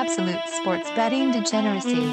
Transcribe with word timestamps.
absolute 0.00 0.40
sports 0.48 0.88
betting 0.92 1.30
degeneracy. 1.30 2.06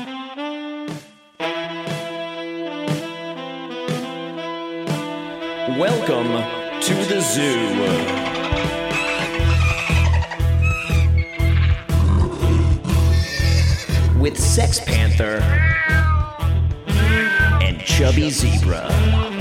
Welcome 5.79 6.34
to 6.81 6.94
the 7.08 7.21
zoo. 7.21 7.63
With 14.19 14.38
Sex 14.38 14.81
Panther 14.81 15.40
and 17.63 17.80
Chubby 17.80 18.30
Zebra. 18.31 19.37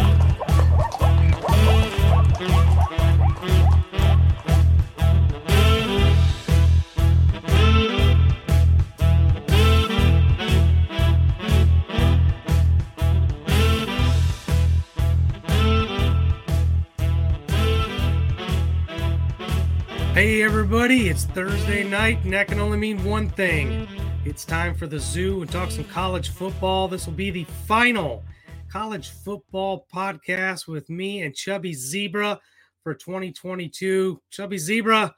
Everybody, 20.86 21.08
it's 21.08 21.24
Thursday 21.24 21.82
night, 21.82 22.16
and 22.22 22.32
that 22.32 22.46
can 22.46 22.60
only 22.60 22.78
mean 22.78 23.04
one 23.04 23.28
thing. 23.28 23.88
It's 24.24 24.44
time 24.44 24.72
for 24.72 24.86
the 24.86 25.00
zoo 25.00 25.42
and 25.42 25.50
talk 25.50 25.72
some 25.72 25.82
college 25.82 26.28
football. 26.28 26.86
This 26.86 27.06
will 27.06 27.14
be 27.14 27.32
the 27.32 27.42
final 27.66 28.22
college 28.70 29.08
football 29.08 29.84
podcast 29.92 30.68
with 30.68 30.88
me 30.88 31.22
and 31.22 31.34
Chubby 31.34 31.74
Zebra 31.74 32.38
for 32.84 32.94
2022. 32.94 34.22
Chubby 34.30 34.58
Zebra, 34.58 35.12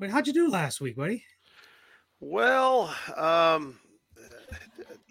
wait, 0.00 0.10
how'd 0.10 0.26
you 0.26 0.32
do 0.32 0.48
last 0.48 0.80
week, 0.80 0.96
buddy? 0.96 1.22
Well, 2.18 2.92
um, 3.16 3.78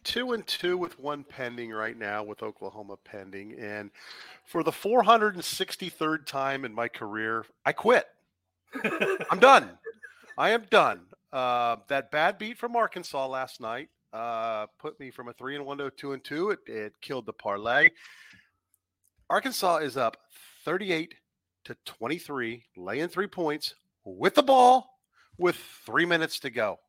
two 0.03 0.33
and 0.33 0.45
two 0.45 0.77
with 0.77 0.99
one 0.99 1.23
pending 1.23 1.71
right 1.71 1.97
now, 1.97 2.25
with 2.25 2.43
Oklahoma 2.43 2.97
pending. 3.05 3.57
And 3.57 3.89
for 4.45 4.63
the 4.63 4.71
463rd 4.71 6.25
time 6.25 6.65
in 6.65 6.73
my 6.73 6.89
career, 6.89 7.45
I 7.65 7.71
quit. 7.71 8.05
I'm 9.29 9.39
done. 9.39 9.69
I 10.37 10.51
am 10.51 10.63
done. 10.69 11.01
Uh, 11.31 11.77
that 11.87 12.11
bad 12.11 12.37
beat 12.37 12.57
from 12.57 12.75
Arkansas 12.75 13.27
last 13.27 13.59
night 13.59 13.89
uh, 14.13 14.67
put 14.77 14.99
me 14.99 15.09
from 15.09 15.27
a 15.27 15.33
three 15.33 15.55
and 15.55 15.65
one 15.65 15.77
to 15.79 15.85
a 15.85 15.91
two 15.91 16.13
and 16.13 16.23
two. 16.23 16.51
It, 16.51 16.59
it 16.67 16.93
killed 17.01 17.25
the 17.25 17.33
parlay. 17.33 17.89
Arkansas 19.29 19.77
is 19.77 19.97
up 19.97 20.17
38 20.65 21.15
to 21.65 21.75
23, 21.85 22.63
laying 22.77 23.07
three 23.07 23.27
points 23.27 23.73
with 24.05 24.35
the 24.35 24.43
ball 24.43 24.99
with 25.37 25.55
three 25.85 26.05
minutes 26.05 26.39
to 26.39 26.49
go. 26.49 26.79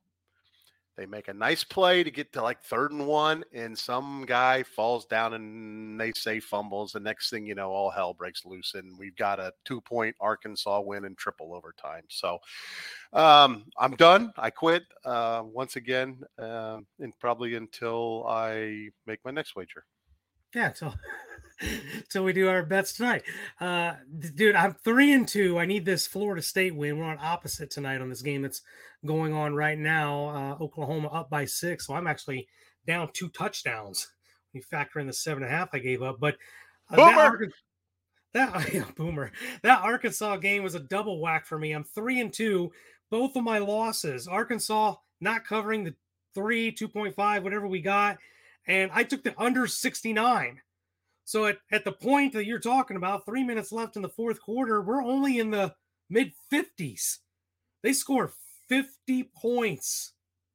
They 0.96 1.06
make 1.06 1.26
a 1.26 1.34
nice 1.34 1.64
play 1.64 2.04
to 2.04 2.10
get 2.10 2.32
to 2.34 2.42
like 2.42 2.62
third 2.62 2.92
and 2.92 3.06
one, 3.06 3.44
and 3.52 3.76
some 3.76 4.24
guy 4.26 4.62
falls 4.62 5.06
down 5.06 5.34
and 5.34 6.00
they 6.00 6.12
say 6.14 6.38
fumbles. 6.38 6.92
The 6.92 7.00
next 7.00 7.30
thing 7.30 7.46
you 7.46 7.56
know, 7.56 7.70
all 7.70 7.90
hell 7.90 8.14
breaks 8.14 8.44
loose, 8.44 8.74
and 8.74 8.96
we've 8.96 9.16
got 9.16 9.40
a 9.40 9.52
two 9.64 9.80
point 9.80 10.14
Arkansas 10.20 10.80
win 10.80 11.04
in 11.04 11.16
triple 11.16 11.52
overtime. 11.52 12.04
So 12.08 12.38
um, 13.12 13.64
I'm 13.76 13.96
done. 13.96 14.32
I 14.36 14.50
quit 14.50 14.84
uh, 15.04 15.42
once 15.44 15.74
again, 15.74 16.20
uh, 16.38 16.78
and 17.00 17.12
probably 17.18 17.56
until 17.56 18.24
I 18.28 18.90
make 19.06 19.18
my 19.24 19.32
next 19.32 19.56
wager. 19.56 19.84
Yeah, 20.54 20.72
so 20.72 20.92
so 22.08 22.22
we 22.22 22.32
do 22.32 22.48
our 22.48 22.62
bets 22.62 22.94
tonight. 22.94 23.22
Uh 23.60 23.94
dude, 24.34 24.56
I'm 24.56 24.74
three 24.84 25.12
and 25.12 25.26
two. 25.26 25.58
I 25.58 25.66
need 25.66 25.84
this 25.84 26.06
Florida 26.06 26.42
State 26.42 26.74
win. 26.74 26.98
We're 26.98 27.04
on 27.04 27.18
opposite 27.20 27.70
tonight 27.70 28.00
on 28.00 28.08
this 28.08 28.22
game 28.22 28.42
that's 28.42 28.62
going 29.06 29.32
on 29.32 29.54
right 29.54 29.78
now. 29.78 30.28
Uh 30.28 30.62
Oklahoma 30.62 31.08
up 31.08 31.30
by 31.30 31.44
six. 31.44 31.86
So 31.86 31.94
I'm 31.94 32.06
actually 32.06 32.48
down 32.86 33.10
two 33.12 33.28
touchdowns. 33.28 34.10
When 34.52 34.60
you 34.60 34.62
factor 34.62 34.98
in 35.00 35.06
the 35.06 35.12
seven 35.12 35.42
and 35.42 35.52
a 35.52 35.56
half 35.56 35.68
I 35.72 35.78
gave 35.78 36.02
up. 36.02 36.18
But 36.20 36.36
uh, 36.90 36.96
that, 36.96 37.32
Arkan- 37.32 37.52
that 38.32 38.72
yeah, 38.74 38.84
boomer. 38.96 39.32
That 39.62 39.82
Arkansas 39.82 40.36
game 40.36 40.62
was 40.62 40.74
a 40.74 40.80
double 40.80 41.20
whack 41.20 41.46
for 41.46 41.58
me. 41.58 41.72
I'm 41.72 41.84
three 41.84 42.20
and 42.20 42.32
two. 42.32 42.72
Both 43.10 43.36
of 43.36 43.44
my 43.44 43.58
losses. 43.58 44.26
Arkansas 44.26 44.96
not 45.20 45.44
covering 45.44 45.84
the 45.84 45.94
three, 46.34 46.72
2.5, 46.72 47.42
whatever 47.42 47.66
we 47.66 47.80
got. 47.80 48.18
And 48.66 48.90
I 48.92 49.04
took 49.04 49.22
the 49.22 49.34
under 49.40 49.66
69. 49.66 50.60
So 51.24 51.46
at, 51.46 51.58
at 51.72 51.84
the 51.84 51.92
point 51.92 52.32
that 52.34 52.46
you're 52.46 52.58
talking 52.58 52.96
about, 52.96 53.24
three 53.24 53.44
minutes 53.44 53.72
left 53.72 53.96
in 53.96 54.02
the 54.02 54.08
fourth 54.08 54.40
quarter, 54.40 54.82
we're 54.82 55.02
only 55.02 55.38
in 55.38 55.50
the 55.50 55.74
mid 56.10 56.32
50s. 56.52 57.18
They 57.82 57.92
score 57.92 58.32
50 58.68 59.30
points 59.34 60.14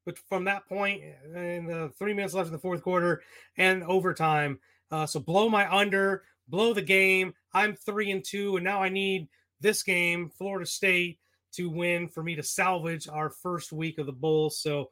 but 0.10 0.18
from 0.28 0.46
that 0.46 0.68
point 0.68 1.04
in 1.36 1.68
the 1.68 1.92
three 2.00 2.16
minutes 2.16 2.34
left 2.34 2.48
in 2.48 2.54
the 2.54 2.58
fourth 2.58 2.82
quarter 2.82 3.22
and 3.58 3.84
overtime. 3.84 4.60
Uh, 4.90 5.06
so 5.06 5.20
blow 5.20 5.50
my 5.50 5.72
under, 5.72 6.24
blow 6.48 6.74
the 6.74 6.82
game. 6.82 7.32
I'm 7.54 7.76
three 7.76 8.10
and 8.10 8.24
two, 8.26 8.56
and 8.56 8.64
now 8.64 8.82
I 8.82 8.90
need 8.90 9.28
this 9.62 9.84
game, 9.84 10.32
Florida 10.36 10.66
State, 10.66 11.20
to 11.54 11.70
win 11.70 12.08
for 12.08 12.24
me 12.24 12.36
to 12.36 12.42
salvage 12.42 13.08
our 13.08 13.30
first 13.30 13.72
week 13.72 14.00
of 14.00 14.08
the 14.08 14.12
bowl. 14.12 14.50
So 14.50 14.90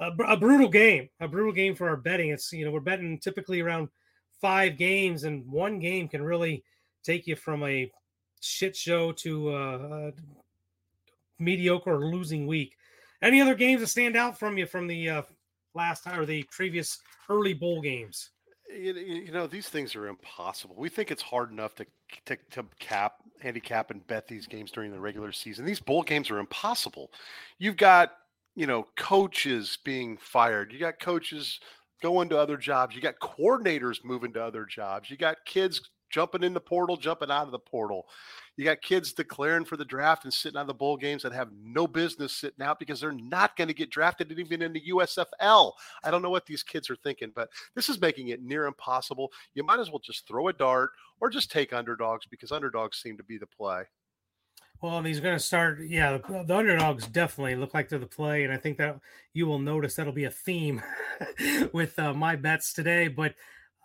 a, 0.00 0.10
a 0.26 0.38
brutal 0.38 0.70
game, 0.70 1.10
a 1.20 1.28
brutal 1.28 1.52
game 1.52 1.74
for 1.74 1.90
our 1.90 1.96
betting. 1.98 2.30
It's 2.30 2.50
you 2.50 2.64
know 2.64 2.70
we're 2.70 2.80
betting 2.80 3.18
typically 3.18 3.60
around 3.60 3.88
five 4.40 4.76
games, 4.76 5.24
and 5.24 5.46
one 5.50 5.78
game 5.78 6.08
can 6.08 6.22
really 6.22 6.64
take 7.04 7.26
you 7.26 7.36
from 7.36 7.62
a 7.64 7.90
shit 8.40 8.76
show 8.76 9.12
to 9.12 9.54
a, 9.54 10.08
a 10.08 10.12
mediocre 11.38 11.94
or 11.94 12.06
losing 12.06 12.46
week. 12.46 12.76
Any 13.22 13.40
other 13.40 13.54
games 13.54 13.80
that 13.80 13.88
stand 13.88 14.16
out 14.16 14.38
from 14.38 14.58
you 14.58 14.66
from 14.66 14.86
the 14.86 15.08
uh, 15.08 15.22
last 15.74 16.04
time 16.04 16.20
or 16.20 16.26
the 16.26 16.44
previous 16.50 16.98
early 17.28 17.54
bowl 17.54 17.80
games? 17.80 18.30
You, 18.68 18.94
you 18.94 19.32
know 19.32 19.46
these 19.46 19.68
things 19.68 19.94
are 19.94 20.08
impossible. 20.08 20.74
We 20.76 20.88
think 20.88 21.10
it's 21.10 21.22
hard 21.22 21.52
enough 21.52 21.74
to, 21.76 21.86
to 22.26 22.36
to 22.50 22.64
cap, 22.80 23.14
handicap, 23.40 23.90
and 23.90 24.04
bet 24.06 24.26
these 24.26 24.46
games 24.46 24.72
during 24.72 24.90
the 24.90 24.98
regular 24.98 25.32
season. 25.32 25.64
These 25.64 25.80
bowl 25.80 26.02
games 26.02 26.30
are 26.30 26.38
impossible. 26.38 27.12
You've 27.58 27.76
got 27.76 28.12
you 28.56 28.66
know 28.66 28.86
coaches 28.96 29.78
being 29.84 30.16
fired. 30.16 30.72
You 30.72 30.80
got 30.80 30.98
coaches 30.98 31.60
going 32.02 32.28
to 32.28 32.38
other 32.38 32.56
jobs. 32.56 32.94
You 32.94 33.02
got 33.02 33.18
coordinators 33.20 34.04
moving 34.04 34.32
to 34.34 34.44
other 34.44 34.64
jobs. 34.64 35.10
You 35.10 35.16
got 35.16 35.38
kids 35.44 35.80
jumping 36.10 36.42
in 36.42 36.54
the 36.54 36.60
portal, 36.60 36.96
jumping 36.96 37.30
out 37.30 37.46
of 37.46 37.52
the 37.52 37.58
portal. 37.58 38.06
You 38.56 38.64
got 38.64 38.80
kids 38.80 39.12
declaring 39.12 39.64
for 39.64 39.76
the 39.76 39.84
draft 39.84 40.24
and 40.24 40.32
sitting 40.32 40.58
on 40.58 40.66
the 40.66 40.74
bowl 40.74 40.96
games 40.96 41.22
that 41.22 41.32
have 41.32 41.50
no 41.62 41.86
business 41.86 42.32
sitting 42.32 42.64
out 42.64 42.78
because 42.78 43.00
they're 43.00 43.12
not 43.12 43.56
going 43.56 43.68
to 43.68 43.74
get 43.74 43.90
drafted 43.90 44.32
even 44.32 44.62
in 44.62 44.72
the 44.72 44.82
USFL. 44.90 45.72
I 46.04 46.10
don't 46.10 46.22
know 46.22 46.30
what 46.30 46.46
these 46.46 46.62
kids 46.62 46.88
are 46.88 46.96
thinking, 46.96 47.32
but 47.34 47.48
this 47.74 47.88
is 47.88 48.00
making 48.00 48.28
it 48.28 48.42
near 48.42 48.66
impossible. 48.66 49.30
You 49.54 49.64
might 49.64 49.80
as 49.80 49.90
well 49.90 49.98
just 49.98 50.26
throw 50.26 50.48
a 50.48 50.52
dart 50.52 50.90
or 51.20 51.28
just 51.28 51.50
take 51.50 51.72
underdogs 51.72 52.26
because 52.26 52.52
underdogs 52.52 53.02
seem 53.02 53.16
to 53.16 53.24
be 53.24 53.36
the 53.36 53.46
play. 53.46 53.82
Well, 54.82 55.02
he's 55.02 55.20
going 55.20 55.36
to 55.36 55.42
start. 55.42 55.80
Yeah, 55.86 56.18
the, 56.18 56.44
the, 56.46 56.56
underdogs 56.56 57.06
definitely 57.06 57.56
look 57.56 57.72
like 57.72 57.88
they're 57.88 57.98
the 57.98 58.06
play, 58.06 58.44
and 58.44 58.52
I 58.52 58.58
think 58.58 58.76
that 58.78 58.98
you 59.32 59.46
will 59.46 59.58
notice 59.58 59.94
that'll 59.94 60.12
be 60.12 60.24
a 60.24 60.30
theme 60.30 60.82
with 61.72 61.98
uh, 61.98 62.12
my 62.12 62.36
bets 62.36 62.72
today. 62.72 63.08
But 63.08 63.34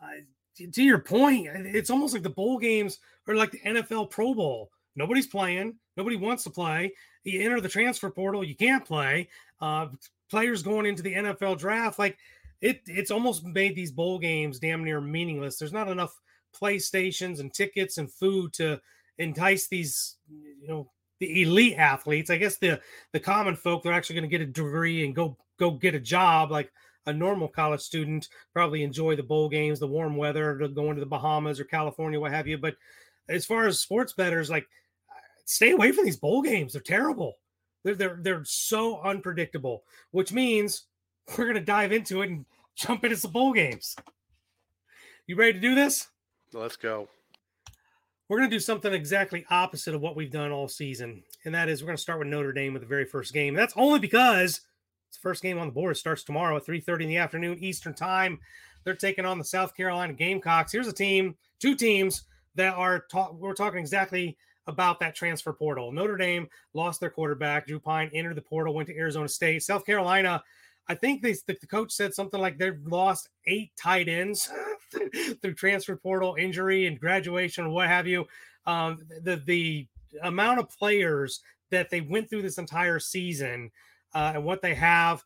uh, 0.01 0.67
to 0.71 0.83
your 0.83 0.99
point, 0.99 1.47
it's 1.47 1.89
almost 1.89 2.13
like 2.13 2.23
the 2.23 2.29
bowl 2.29 2.57
games 2.57 2.99
are 3.27 3.35
like 3.35 3.51
the 3.51 3.61
NFL 3.61 4.09
Pro 4.09 4.33
Bowl. 4.33 4.71
Nobody's 4.95 5.27
playing. 5.27 5.75
Nobody 5.95 6.17
wants 6.17 6.43
to 6.43 6.49
play. 6.49 6.93
You 7.23 7.41
enter 7.41 7.61
the 7.61 7.69
transfer 7.69 8.09
portal, 8.09 8.43
you 8.43 8.55
can't 8.55 8.85
play. 8.85 9.29
Uh, 9.61 9.87
players 10.29 10.63
going 10.63 10.85
into 10.85 11.03
the 11.03 11.13
NFL 11.13 11.57
draft, 11.57 11.99
like 11.99 12.17
it, 12.61 12.81
it's 12.87 13.11
almost 13.11 13.45
made 13.45 13.75
these 13.75 13.91
bowl 13.91 14.19
games 14.19 14.59
damn 14.59 14.83
near 14.83 14.99
meaningless. 14.99 15.57
There's 15.57 15.73
not 15.73 15.87
enough 15.87 16.19
playstations 16.53 17.39
and 17.39 17.53
tickets 17.53 17.97
and 17.97 18.11
food 18.11 18.53
to 18.53 18.81
entice 19.21 19.67
these 19.67 20.17
you 20.29 20.67
know 20.67 20.89
the 21.19 21.43
elite 21.43 21.77
athletes. 21.77 22.29
I 22.29 22.37
guess 22.37 22.57
the 22.57 22.81
the 23.13 23.19
common 23.19 23.55
folk 23.55 23.83
they're 23.83 23.93
actually 23.93 24.15
going 24.15 24.29
to 24.29 24.37
get 24.37 24.41
a 24.41 24.51
degree 24.51 25.05
and 25.05 25.15
go 25.15 25.37
go 25.57 25.71
get 25.71 25.95
a 25.95 25.99
job. 25.99 26.51
Like 26.51 26.71
a 27.05 27.13
normal 27.13 27.47
college 27.47 27.81
student 27.81 28.27
probably 28.53 28.83
enjoy 28.83 29.15
the 29.15 29.23
bowl 29.23 29.49
games 29.49 29.79
the 29.79 29.87
warm 29.87 30.15
weather 30.15 30.55
going 30.67 30.95
to 30.95 30.99
the 30.99 31.05
bahamas 31.05 31.59
or 31.59 31.63
california 31.63 32.19
what 32.19 32.31
have 32.31 32.47
you. 32.47 32.57
But 32.57 32.75
as 33.29 33.45
far 33.45 33.65
as 33.65 33.79
sports 33.79 34.13
bettors 34.13 34.49
like 34.49 34.67
stay 35.45 35.71
away 35.71 35.91
from 35.91 36.05
these 36.05 36.17
bowl 36.17 36.41
games. 36.41 36.73
They're 36.73 36.81
terrible. 36.81 37.37
They're 37.83 37.95
they're, 37.95 38.19
they're 38.21 38.45
so 38.45 39.01
unpredictable 39.01 39.83
which 40.11 40.33
means 40.33 40.87
we're 41.37 41.45
going 41.45 41.55
to 41.55 41.61
dive 41.61 41.91
into 41.91 42.21
it 42.21 42.29
and 42.29 42.45
jump 42.75 43.03
into 43.03 43.17
some 43.17 43.31
bowl 43.31 43.53
games. 43.53 43.95
You 45.27 45.35
ready 45.35 45.53
to 45.53 45.59
do 45.59 45.75
this? 45.75 46.07
Let's 46.53 46.75
go 46.75 47.07
we're 48.31 48.37
going 48.37 48.49
to 48.49 48.55
do 48.55 48.61
something 48.61 48.93
exactly 48.93 49.45
opposite 49.49 49.93
of 49.93 49.99
what 49.99 50.15
we've 50.15 50.31
done 50.31 50.53
all 50.53 50.69
season. 50.69 51.21
And 51.43 51.53
that 51.53 51.67
is 51.67 51.81
we're 51.81 51.87
going 51.87 51.97
to 51.97 52.01
start 52.01 52.17
with 52.17 52.29
Notre 52.29 52.53
Dame 52.53 52.71
with 52.71 52.81
the 52.81 52.87
very 52.87 53.03
first 53.03 53.33
game. 53.33 53.53
That's 53.53 53.73
only 53.75 53.99
because 53.99 54.61
it's 55.09 55.17
the 55.17 55.21
first 55.21 55.43
game 55.43 55.59
on 55.59 55.67
the 55.67 55.73
board. 55.73 55.97
It 55.97 55.99
starts 55.99 56.23
tomorrow 56.23 56.55
at 56.55 56.65
3:30 56.65 57.01
in 57.01 57.09
the 57.09 57.17
afternoon 57.17 57.57
Eastern 57.61 57.93
time. 57.93 58.39
They're 58.85 58.95
taking 58.95 59.25
on 59.25 59.37
the 59.37 59.43
South 59.43 59.75
Carolina 59.75 60.13
Gamecocks. 60.13 60.71
Here's 60.71 60.87
a 60.87 60.93
team, 60.93 61.35
two 61.59 61.75
teams 61.75 62.23
that 62.55 62.73
are 62.73 63.05
we're 63.33 63.53
talking 63.53 63.81
exactly 63.81 64.37
about 64.65 65.01
that 65.01 65.13
transfer 65.13 65.51
portal. 65.51 65.91
Notre 65.91 66.15
Dame 66.15 66.47
lost 66.73 67.01
their 67.01 67.09
quarterback. 67.09 67.67
Drew 67.67 67.81
Pyne 67.81 68.09
entered 68.13 68.37
the 68.37 68.41
portal, 68.41 68.73
went 68.73 68.87
to 68.87 68.97
Arizona 68.97 69.27
State. 69.27 69.61
South 69.61 69.85
Carolina, 69.85 70.41
I 70.87 70.95
think 70.95 71.21
they 71.21 71.35
the 71.45 71.55
coach 71.67 71.91
said 71.91 72.13
something 72.13 72.39
like 72.39 72.57
they've 72.57 72.85
lost 72.85 73.29
eight 73.47 73.71
tight 73.77 74.09
ends 74.09 74.49
through 75.41 75.53
transfer 75.53 75.95
portal 75.95 76.35
injury 76.37 76.87
and 76.87 76.99
graduation 76.99 77.65
or 77.65 77.69
what 77.69 77.87
have 77.87 78.07
you. 78.07 78.25
Um, 78.65 78.99
the 79.23 79.37
the 79.45 79.87
amount 80.23 80.59
of 80.59 80.69
players 80.69 81.41
that 81.69 81.89
they 81.89 82.01
went 82.01 82.29
through 82.29 82.41
this 82.41 82.57
entire 82.57 82.99
season 82.99 83.71
uh, 84.13 84.33
and 84.35 84.43
what 84.43 84.61
they 84.61 84.75
have 84.75 85.23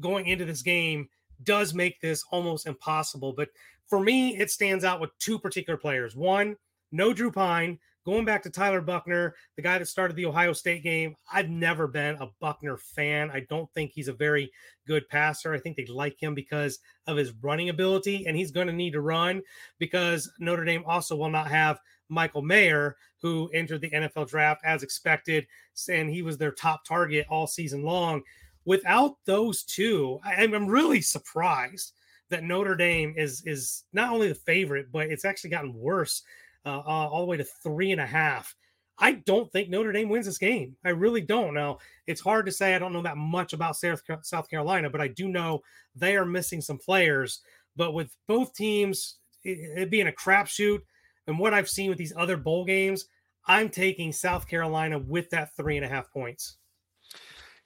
going 0.00 0.26
into 0.26 0.44
this 0.44 0.62
game 0.62 1.08
does 1.44 1.74
make 1.74 2.00
this 2.00 2.24
almost 2.30 2.66
impossible. 2.66 3.32
But 3.32 3.50
for 3.86 4.00
me, 4.00 4.36
it 4.36 4.50
stands 4.50 4.84
out 4.84 5.00
with 5.00 5.16
two 5.18 5.38
particular 5.38 5.76
players. 5.76 6.16
One, 6.16 6.56
no 6.90 7.12
Drew 7.12 7.30
Pyne. 7.30 7.78
Going 8.04 8.26
back 8.26 8.42
to 8.42 8.50
Tyler 8.50 8.82
Buchner, 8.82 9.34
the 9.56 9.62
guy 9.62 9.78
that 9.78 9.88
started 9.88 10.14
the 10.14 10.26
Ohio 10.26 10.52
State 10.52 10.82
game, 10.82 11.16
I've 11.32 11.48
never 11.48 11.86
been 11.86 12.16
a 12.16 12.28
Buckner 12.38 12.76
fan. 12.76 13.30
I 13.30 13.46
don't 13.48 13.72
think 13.72 13.92
he's 13.92 14.08
a 14.08 14.12
very 14.12 14.50
good 14.86 15.08
passer. 15.08 15.54
I 15.54 15.58
think 15.58 15.76
they 15.76 15.86
like 15.86 16.22
him 16.22 16.34
because 16.34 16.80
of 17.06 17.16
his 17.16 17.32
running 17.40 17.70
ability, 17.70 18.26
and 18.26 18.36
he's 18.36 18.50
going 18.50 18.66
to 18.66 18.74
need 18.74 18.92
to 18.92 19.00
run 19.00 19.40
because 19.78 20.30
Notre 20.38 20.64
Dame 20.64 20.84
also 20.86 21.16
will 21.16 21.30
not 21.30 21.48
have 21.48 21.80
Michael 22.10 22.42
Mayer, 22.42 22.96
who 23.22 23.48
entered 23.54 23.80
the 23.80 23.90
NFL 23.90 24.28
draft 24.28 24.60
as 24.64 24.82
expected, 24.82 25.46
and 25.88 26.10
he 26.10 26.20
was 26.20 26.36
their 26.36 26.52
top 26.52 26.84
target 26.84 27.26
all 27.30 27.46
season 27.46 27.82
long. 27.84 28.22
Without 28.66 29.16
those 29.24 29.62
two, 29.62 30.20
I'm 30.24 30.66
really 30.66 31.00
surprised 31.00 31.92
that 32.30 32.44
Notre 32.44 32.74
Dame 32.74 33.14
is 33.16 33.42
is 33.46 33.84
not 33.92 34.12
only 34.12 34.28
the 34.28 34.34
favorite, 34.34 34.90
but 34.92 35.08
it's 35.08 35.24
actually 35.24 35.50
gotten 35.50 35.74
worse 35.74 36.22
uh, 36.64 36.78
uh, 36.78 37.08
all 37.08 37.20
the 37.20 37.26
way 37.26 37.36
to 37.36 37.44
three 37.44 37.92
and 37.92 38.00
a 38.00 38.06
half. 38.06 38.54
I 38.98 39.12
don't 39.12 39.50
think 39.50 39.68
Notre 39.68 39.92
Dame 39.92 40.08
wins 40.08 40.26
this 40.26 40.38
game. 40.38 40.76
I 40.84 40.90
really 40.90 41.20
don't. 41.20 41.54
Now, 41.54 41.78
it's 42.06 42.20
hard 42.20 42.46
to 42.46 42.52
say. 42.52 42.74
I 42.74 42.78
don't 42.78 42.92
know 42.92 43.02
that 43.02 43.16
much 43.16 43.52
about 43.52 43.76
South 43.76 44.48
Carolina, 44.48 44.88
but 44.88 45.00
I 45.00 45.08
do 45.08 45.28
know 45.28 45.62
they 45.96 46.16
are 46.16 46.24
missing 46.24 46.60
some 46.60 46.78
players. 46.78 47.40
But 47.76 47.92
with 47.92 48.14
both 48.28 48.54
teams, 48.54 49.16
it, 49.42 49.90
being 49.90 50.06
a 50.06 50.12
crapshoot, 50.12 50.80
and 51.26 51.38
what 51.38 51.54
I've 51.54 51.68
seen 51.68 51.88
with 51.88 51.98
these 51.98 52.12
other 52.16 52.36
bowl 52.36 52.64
games, 52.64 53.06
I'm 53.46 53.68
taking 53.68 54.12
South 54.12 54.46
Carolina 54.46 54.98
with 54.98 55.28
that 55.30 55.56
three 55.56 55.76
and 55.76 55.84
a 55.84 55.88
half 55.88 56.10
points. 56.12 56.58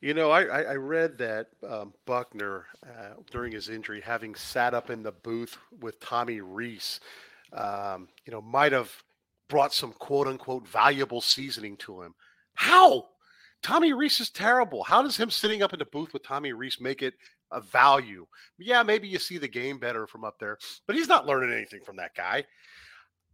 You 0.01 0.15
know, 0.15 0.31
I, 0.31 0.45
I 0.45 0.75
read 0.75 1.19
that 1.19 1.49
um, 1.69 1.93
Buchner, 2.07 2.67
uh, 2.87 3.15
during 3.33 3.53
his 3.53 3.69
injury, 3.69 4.01
having 4.01 4.35
sat 4.37 4.73
up 4.73 4.91
in 4.91 5.03
the 5.03 5.11
booth 5.11 5.59
with 5.81 5.99
Tommy 5.99 6.41
Rees, 6.41 7.01
um, 7.53 8.09
you 8.25 8.33
know, 8.33 8.41
might 8.41 8.73
have 8.73 8.91
brought 9.49 9.73
some 9.73 9.93
quote 9.93 10.27
unquote 10.27 10.67
valuable 10.69 11.21
seasoning 11.21 11.77
to 11.79 12.03
him. 12.03 12.15
How? 12.55 13.07
Tommy 13.63 13.93
Rees 13.93 14.21
is 14.21 14.31
terrible. 14.31 14.85
How 14.85 15.03
does 15.03 15.17
him 15.17 15.31
sitting 15.31 15.63
up 15.63 15.73
in 15.73 15.79
the 15.79 15.85
booth 15.87 16.13
with 16.13 16.23
Tommy 16.23 16.53
Rees 16.53 16.79
make 16.81 17.03
it 17.03 17.15
a 17.51 17.61
value? 17.61 18.27
Yeah, 18.59 18.83
maybe 18.83 19.09
you 19.09 19.19
see 19.19 19.39
the 19.39 19.49
game 19.49 19.79
better 19.79 20.07
from 20.07 20.25
up 20.25 20.39
there, 20.39 20.59
but 20.87 20.95
he's 20.95 21.09
not 21.09 21.27
learning 21.27 21.53
anything 21.53 21.81
from 21.85 21.97
that 21.97 22.15
guy. 22.15 22.45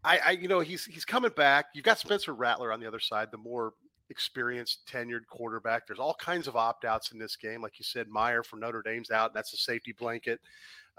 I, 0.02 0.19
I 0.25 0.31
you 0.32 0.49
know, 0.49 0.61
he's 0.61 0.84
he's 0.84 1.05
coming 1.05 1.32
back. 1.37 1.66
You've 1.75 1.84
got 1.84 1.99
Spencer 1.99 2.34
Rattler 2.34 2.72
on 2.72 2.81
the 2.81 2.87
other 2.87 3.00
side, 3.00 3.28
the 3.31 3.38
more 3.38 3.75
experienced, 4.11 4.87
tenured 4.90 5.26
quarterback. 5.28 5.87
There's 5.87 5.99
all 5.99 6.14
kinds 6.14 6.46
of 6.46 6.56
opt 6.56 6.84
outs 6.84 7.12
in 7.12 7.19
this 7.19 7.37
game. 7.37 7.62
Like 7.62 7.78
you 7.78 7.84
said, 7.84 8.06
Mayer 8.11 8.43
from 8.43 8.61
Notre 8.61 8.82
Dame's 8.82 9.11
out. 9.11 9.34
That's 9.34 9.52
a 9.52 9.56
safety 9.56 9.93
blanket. 9.93 10.40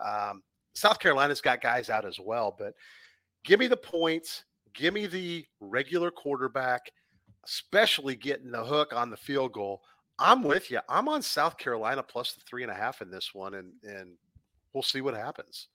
Um, 0.03 0.41
South 0.73 0.99
Carolina's 0.99 1.41
got 1.41 1.61
guys 1.61 1.89
out 1.89 2.05
as 2.05 2.19
well, 2.19 2.55
but 2.57 2.73
give 3.45 3.59
me 3.59 3.67
the 3.67 3.77
points, 3.77 4.43
give 4.73 4.93
me 4.93 5.07
the 5.07 5.45
regular 5.61 6.11
quarterback, 6.11 6.91
especially 7.45 8.15
getting 8.15 8.51
the 8.51 8.63
hook 8.63 8.91
on 8.93 9.09
the 9.09 9.17
field 9.17 9.53
goal. 9.53 9.81
I'm 10.19 10.43
with 10.43 10.71
you. 10.71 10.79
I'm 10.89 11.07
on 11.07 11.21
South 11.21 11.57
Carolina 11.57 12.03
plus 12.03 12.33
the 12.33 12.41
three 12.41 12.63
and 12.63 12.71
a 12.71 12.75
half 12.75 13.01
in 13.01 13.09
this 13.09 13.33
one, 13.33 13.55
and 13.55 13.71
and 13.83 14.13
we'll 14.73 14.83
see 14.83 15.01
what 15.01 15.13
happens. 15.13 15.67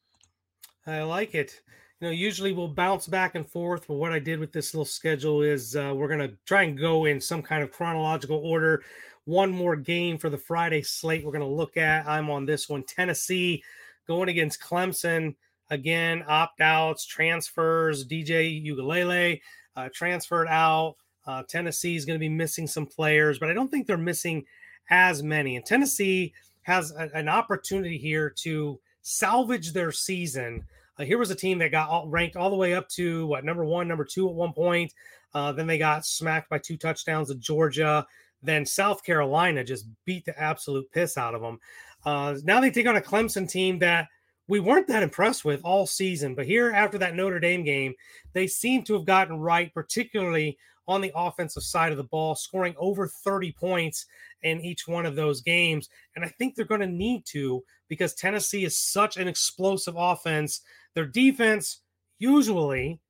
I 0.87 1.03
like 1.03 1.35
it. 1.35 1.61
You 2.01 2.09
know, 2.09 2.13
usually 2.13 2.53
we'll 2.53 2.69
bounce 2.69 3.07
back 3.07 3.35
and 3.35 3.47
forth, 3.47 3.87
but 3.87 3.95
what 3.95 4.13
I 4.13 4.19
did 4.19 4.41
with 4.41 4.53
this 4.53 4.73
little 4.73 4.87
schedule 4.87 5.43
is 5.43 5.77
uh, 5.77 5.93
we're 5.95 6.09
going 6.09 6.27
to 6.27 6.35
try 6.47 6.63
and 6.63 6.79
go 6.79 7.05
in 7.05 7.21
some 7.21 7.43
kind 7.43 7.63
of 7.63 7.71
chronological 7.71 8.39
order. 8.39 8.83
One 9.27 9.51
more 9.51 9.77
game 9.77 10.17
for 10.17 10.31
the 10.31 10.39
Friday 10.39 10.81
slate 10.81 11.23
we're 11.23 11.33
going 11.33 11.41
to 11.43 11.47
look 11.47 11.77
at. 11.77 12.09
I'm 12.09 12.31
on 12.31 12.47
this 12.47 12.71
one 12.71 12.85
Tennessee 12.85 13.63
going 14.09 14.31
against 14.31 14.63
Clemson. 14.63 15.35
Again, 15.71 16.25
opt 16.27 16.61
outs, 16.61 17.07
transfers. 17.07 18.07
DJ 18.07 18.65
Uiagalelei 18.67 19.41
uh, 19.77 19.89
transferred 19.95 20.49
out. 20.49 20.97
Uh, 21.27 21.43
Tennessee 21.49 21.97
is 21.97 22.05
going 22.05 22.19
to 22.19 22.21
be 22.21 22.29
missing 22.29 22.67
some 22.67 22.87
players, 22.87 23.39
but 23.39 23.51
I 23.51 23.55
don't 23.55 23.71
think 23.71 23.87
they're 23.87 23.97
missing 23.97 24.45
as 24.91 25.23
many. 25.23 25.57
And 25.57 25.65
Tennessee 25.65 26.33
has 26.63 26.93
a, 26.93 27.09
an 27.15 27.29
opportunity 27.29 27.99
here 27.99 28.31
to 28.39 28.81
salvage 29.03 29.73
their 29.73 29.93
season. 29.93 30.65
Uh, 30.99 31.05
here 31.05 31.19
was 31.19 31.31
a 31.31 31.37
team 31.37 31.59
that 31.59 31.71
got 31.71 31.89
all, 31.89 32.09
ranked 32.09 32.37
all 32.37 32.51
the 32.51 32.57
way 32.57 32.75
up 32.75 32.89
to 32.91 33.27
what 33.27 33.45
number 33.45 33.65
one, 33.65 33.87
number 33.87 34.05
two 34.05 34.29
at 34.29 34.35
one 34.35 34.53
point. 34.53 34.93
Uh, 35.33 35.53
then 35.53 35.67
they 35.67 35.79
got 35.79 36.05
smacked 36.05 36.51
by 36.51 36.59
two 36.59 36.77
touchdowns 36.77 37.31
of 37.31 37.39
Georgia. 37.39 38.05
Then 38.43 38.67
South 38.67 39.05
Carolina 39.05 39.63
just 39.63 39.87
beat 40.05 40.25
the 40.25 40.39
absolute 40.41 40.91
piss 40.91 41.17
out 41.17 41.35
of 41.35 41.43
them. 41.43 41.61
Uh, 42.05 42.37
now 42.45 42.61
they 42.61 42.71
take 42.71 42.87
on 42.87 42.97
a 42.97 43.01
Clemson 43.01 43.49
team 43.49 43.79
that 43.79 44.09
we 44.51 44.59
weren't 44.61 44.89
that 44.89 45.05
impressed 45.05 45.45
with 45.45 45.61
all 45.63 45.87
season. 45.87 46.35
But 46.35 46.45
here, 46.45 46.73
after 46.73 46.99
that 46.99 47.15
Notre 47.15 47.39
Dame 47.39 47.63
game, 47.63 47.95
they 48.33 48.49
seem 48.49 48.83
to 48.85 48.95
have 48.95 49.05
gotten 49.05 49.39
right, 49.39 49.73
particularly 49.73 50.59
on 50.89 51.01
the 51.01 51.13
offensive 51.15 51.63
side 51.63 51.93
of 51.93 51.99
the 51.99 52.05
ball, 52.05 52.35
scoring 52.35 52.75
over 52.77 53.07
30 53.07 53.53
points 53.53 54.07
in 54.43 54.61
each 54.61 54.89
one 54.89 55.07
of 55.07 55.15
those 55.15 55.41
games. 55.41 55.89
And 56.17 56.25
I 56.25 56.29
think 56.29 56.55
they're 56.55 56.65
going 56.65 56.81
to 56.81 56.87
need 56.89 57.25
to 57.27 57.63
because 57.89 58.13
Tennessee 58.15 58.65
is 58.65 58.77
such 58.77 59.17
an 59.17 59.29
explosive 59.29 59.95
offense. 59.97 60.63
Their 60.95 61.07
defense 61.07 61.83
usually 62.19 63.01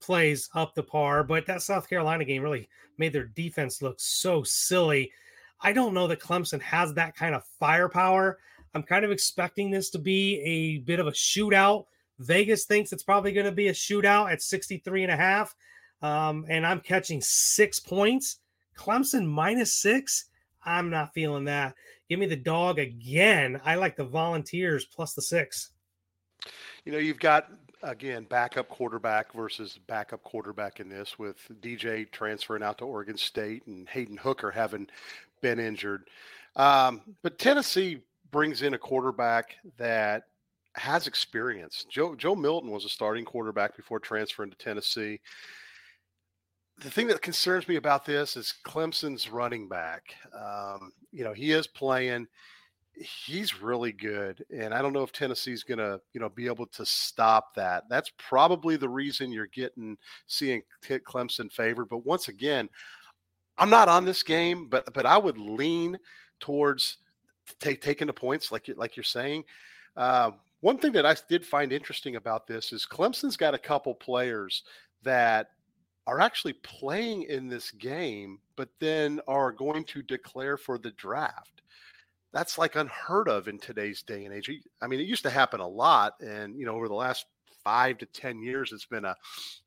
plays 0.00 0.48
up 0.54 0.74
the 0.74 0.82
par, 0.82 1.24
but 1.24 1.44
that 1.44 1.60
South 1.60 1.90
Carolina 1.90 2.24
game 2.24 2.42
really 2.42 2.70
made 2.96 3.12
their 3.12 3.26
defense 3.26 3.82
look 3.82 4.00
so 4.00 4.42
silly. 4.42 5.12
I 5.60 5.74
don't 5.74 5.94
know 5.94 6.06
that 6.06 6.20
Clemson 6.20 6.62
has 6.62 6.94
that 6.94 7.16
kind 7.16 7.34
of 7.34 7.44
firepower. 7.60 8.38
I'm 8.76 8.82
kind 8.82 9.06
of 9.06 9.10
expecting 9.10 9.70
this 9.70 9.88
to 9.90 9.98
be 9.98 10.38
a 10.42 10.78
bit 10.84 11.00
of 11.00 11.06
a 11.06 11.12
shootout. 11.12 11.86
Vegas 12.18 12.66
thinks 12.66 12.92
it's 12.92 13.02
probably 13.02 13.32
going 13.32 13.46
to 13.46 13.52
be 13.52 13.68
a 13.68 13.72
shootout 13.72 14.30
at 14.30 14.42
63 14.42 15.04
and 15.04 15.12
a 15.12 15.16
half. 15.16 15.56
Um, 16.02 16.44
and 16.50 16.66
I'm 16.66 16.80
catching 16.80 17.22
six 17.22 17.80
points. 17.80 18.36
Clemson 18.76 19.26
minus 19.26 19.74
six. 19.74 20.26
I'm 20.62 20.90
not 20.90 21.14
feeling 21.14 21.44
that. 21.44 21.74
Give 22.10 22.18
me 22.18 22.26
the 22.26 22.36
dog 22.36 22.78
again. 22.78 23.62
I 23.64 23.76
like 23.76 23.96
the 23.96 24.04
volunteers 24.04 24.84
plus 24.84 25.14
the 25.14 25.22
six. 25.22 25.70
You 26.84 26.92
know, 26.92 26.98
you've 26.98 27.18
got 27.18 27.48
again 27.82 28.24
backup 28.24 28.68
quarterback 28.68 29.32
versus 29.32 29.78
backup 29.86 30.22
quarterback 30.22 30.80
in 30.80 30.90
this 30.90 31.18
with 31.18 31.38
DJ 31.62 32.10
transferring 32.12 32.62
out 32.62 32.76
to 32.78 32.84
Oregon 32.84 33.16
State 33.16 33.66
and 33.66 33.88
Hendon 33.88 34.18
Hooker 34.18 34.50
having 34.50 34.86
been 35.40 35.58
injured. 35.58 36.10
Um, 36.56 37.00
but 37.22 37.38
Tennessee 37.38 38.02
brings 38.36 38.60
in 38.60 38.74
a 38.74 38.78
quarterback 38.78 39.56
that 39.78 40.24
has 40.74 41.06
experience. 41.06 41.86
Joe 41.88 42.14
Joe 42.14 42.36
Milton 42.36 42.70
was 42.70 42.84
a 42.84 42.88
starting 42.90 43.24
quarterback 43.24 43.74
before 43.74 43.98
transferring 43.98 44.50
to 44.50 44.58
Tennessee. 44.58 45.18
The 46.80 46.90
thing 46.90 47.06
that 47.06 47.22
concerns 47.22 47.66
me 47.66 47.76
about 47.76 48.04
this 48.04 48.36
is 48.36 48.52
Clemson's 48.66 49.30
running 49.30 49.70
back. 49.70 50.14
Um, 50.38 50.92
you 51.12 51.24
know, 51.24 51.32
he 51.32 51.52
is 51.52 51.66
playing. 51.66 52.26
He's 52.92 53.62
really 53.62 53.92
good, 53.92 54.44
and 54.54 54.74
I 54.74 54.82
don't 54.82 54.92
know 54.92 55.02
if 55.02 55.12
Tennessee's 55.12 55.62
going 55.62 55.78
to, 55.78 55.98
you 56.12 56.20
know, 56.20 56.28
be 56.28 56.44
able 56.44 56.66
to 56.66 56.84
stop 56.84 57.54
that. 57.54 57.84
That's 57.88 58.12
probably 58.18 58.76
the 58.76 58.88
reason 58.90 59.32
you're 59.32 59.46
getting 59.46 59.96
seeing 60.26 60.60
Clemson 60.84 61.50
favored. 61.50 61.88
But 61.88 62.04
once 62.04 62.28
again, 62.28 62.68
I'm 63.56 63.70
not 63.70 63.88
on 63.88 64.04
this 64.04 64.22
game, 64.22 64.68
but 64.68 64.92
but 64.92 65.06
I 65.06 65.16
would 65.16 65.38
lean 65.38 65.96
towards 66.38 66.98
take, 67.60 67.80
taking 67.80 68.06
the 68.06 68.12
points, 68.12 68.52
like 68.52 68.68
you, 68.68 68.74
like 68.74 68.96
you're 68.96 69.04
saying. 69.04 69.44
Uh, 69.96 70.32
one 70.60 70.78
thing 70.78 70.92
that 70.92 71.06
I 71.06 71.16
did 71.28 71.44
find 71.44 71.72
interesting 71.72 72.16
about 72.16 72.46
this 72.46 72.72
is 72.72 72.86
Clemson's 72.86 73.36
got 73.36 73.54
a 73.54 73.58
couple 73.58 73.94
players 73.94 74.62
that 75.02 75.50
are 76.06 76.20
actually 76.20 76.54
playing 76.54 77.24
in 77.24 77.48
this 77.48 77.70
game, 77.72 78.38
but 78.56 78.68
then 78.80 79.20
are 79.26 79.52
going 79.52 79.84
to 79.84 80.02
declare 80.02 80.56
for 80.56 80.78
the 80.78 80.92
draft. 80.92 81.62
That's 82.32 82.58
like 82.58 82.76
unheard 82.76 83.28
of 83.28 83.48
in 83.48 83.58
today's 83.58 84.02
day 84.02 84.24
and 84.24 84.34
age. 84.34 84.50
I 84.82 84.86
mean, 84.86 85.00
it 85.00 85.06
used 85.06 85.22
to 85.22 85.30
happen 85.30 85.60
a 85.60 85.66
lot, 85.66 86.14
and 86.20 86.58
you 86.58 86.66
know, 86.66 86.74
over 86.74 86.88
the 86.88 86.94
last 86.94 87.26
five 87.64 87.98
to 87.98 88.06
ten 88.06 88.42
years, 88.42 88.72
it's 88.72 88.84
been 88.84 89.04
a 89.04 89.16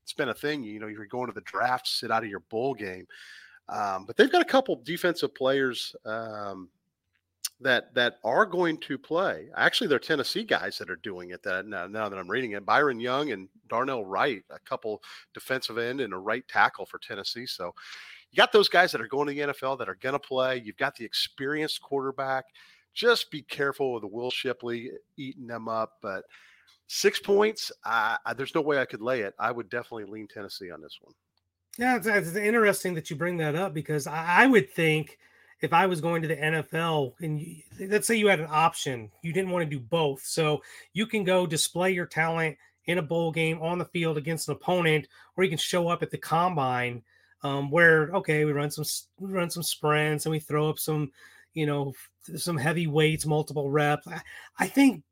it's 0.04 0.14
been 0.14 0.30
a 0.30 0.34
thing. 0.34 0.64
You 0.64 0.80
know, 0.80 0.88
you're 0.88 1.06
going 1.06 1.28
to 1.28 1.34
the 1.34 1.42
draft, 1.42 1.88
sit 1.88 2.12
out 2.12 2.24
of 2.24 2.30
your 2.30 2.42
bowl 2.42 2.74
game. 2.74 3.08
Um, 3.70 4.06
but 4.06 4.18
they've 4.18 4.32
got 4.32 4.42
a 4.42 4.46
couple 4.46 4.82
defensive 4.84 5.34
players 5.36 5.96
um, 6.06 6.70
that 7.62 7.94
that 7.94 8.20
are 8.24 8.46
going 8.46 8.78
to 8.78 8.98
play. 8.98 9.48
Actually, 9.56 9.88
they're 9.88 10.00
Tennessee 10.00 10.44
guys 10.44 10.78
that 10.78 10.90
are 10.90 10.96
doing 10.98 11.32
it. 11.32 11.44
That 11.44 11.68
now, 11.68 11.88
now 11.88 12.10
that 12.10 12.18
I'm 12.18 12.30
reading 12.30 12.52
it, 12.52 12.66
Byron 12.66 13.00
Young 13.00 13.32
and 13.32 13.50
Darnell 13.68 14.06
Wright, 14.06 14.44
a 14.50 14.60
couple 14.60 15.02
defensive 15.34 15.78
end 15.78 16.02
and 16.02 16.14
a 16.14 16.18
right 16.18 16.48
tackle 16.48 16.86
for 16.86 17.00
Tennessee. 17.00 17.46
So 17.46 17.74
you 18.32 18.38
got 18.38 18.52
those 18.52 18.70
guys 18.70 18.92
that 18.92 19.02
are 19.02 19.08
going 19.08 19.28
to 19.28 19.34
the 19.34 19.54
NFL 19.54 19.78
that 19.80 19.90
are 19.90 19.98
going 20.02 20.14
to 20.14 20.20
play. 20.20 20.62
You've 20.64 20.78
got 20.78 20.96
the 20.96 21.06
experienced 21.06 21.82
quarterback. 21.82 22.46
Just 22.94 23.32
be 23.32 23.42
careful 23.42 23.94
with 23.94 24.04
Will 24.04 24.32
Shipley 24.32 24.90
uh, 24.90 24.98
eating 25.18 25.48
them 25.48 25.68
up. 25.68 25.94
But 26.02 26.24
six 26.88 27.20
points, 27.20 27.72
I, 27.84 28.18
I, 28.26 28.34
there's 28.34 28.56
no 28.56 28.62
way 28.62 28.80
I 28.80 28.86
could 28.86 29.02
lay 29.02 29.22
it. 29.22 29.34
I 29.40 29.52
would 29.52 29.70
definitely 29.70 30.06
lean 30.06 30.28
Tennessee 30.28 30.72
on 30.72 30.82
this 30.82 30.98
one. 31.02 31.14
Yeah, 31.78 31.98
it's, 31.98 32.08
it's 32.08 32.36
interesting 32.36 32.94
that 32.96 33.10
you 33.10 33.16
bring 33.16 33.38
that 33.38 33.56
up 33.56 33.74
because 33.74 34.06
I, 34.08 34.44
I 34.44 34.48
would 34.48 34.72
think 34.72 35.18
if 35.62 35.74
I 35.74 35.86
was 35.86 36.02
going 36.02 36.22
to 36.22 36.28
the 36.28 36.36
NFL 36.36 37.14
and 37.22 37.40
you, 37.40 37.58
let's 37.88 38.08
say 38.08 38.16
you 38.16 38.28
had 38.28 38.40
an 38.40 38.48
option, 38.50 39.12
you 39.22 39.34
didn't 39.34 39.52
want 39.52 39.64
to 39.64 39.70
do 39.70 39.80
both. 39.80 40.22
So 40.24 40.62
you 40.94 41.06
can 41.06 41.24
go 41.24 41.46
display 41.46 41.92
your 41.92 42.06
talent 42.06 42.58
in 42.86 42.98
a 42.98 43.04
bowl 43.04 43.32
game 43.32 43.62
on 43.62 43.78
the 43.78 43.86
field 43.86 44.18
against 44.18 44.48
an 44.48 44.54
opponent, 44.54 45.08
or 45.36 45.44
you 45.44 45.50
can 45.50 45.60
show 45.60 45.90
up 45.90 46.02
at 46.02 46.12
the 46.12 46.18
combine 46.18 47.04
um, 47.44 47.70
where 47.70 48.10
okay, 48.16 48.46
we 48.46 48.52
run 48.52 48.72
some 48.72 48.86
we 49.20 49.32
run 49.32 49.50
some 49.50 49.64
sprints 49.64 50.26
and 50.26 50.32
we 50.32 50.40
throw 50.40 50.70
up 50.70 50.80
some, 50.80 51.12
you 51.54 51.66
know, 51.66 51.94
some 52.36 52.58
heavy 52.58 52.88
weights, 52.88 53.26
multiple 53.26 53.70
reps. 53.70 54.08
I, 54.08 54.22
I 54.58 54.68
think 54.68 55.04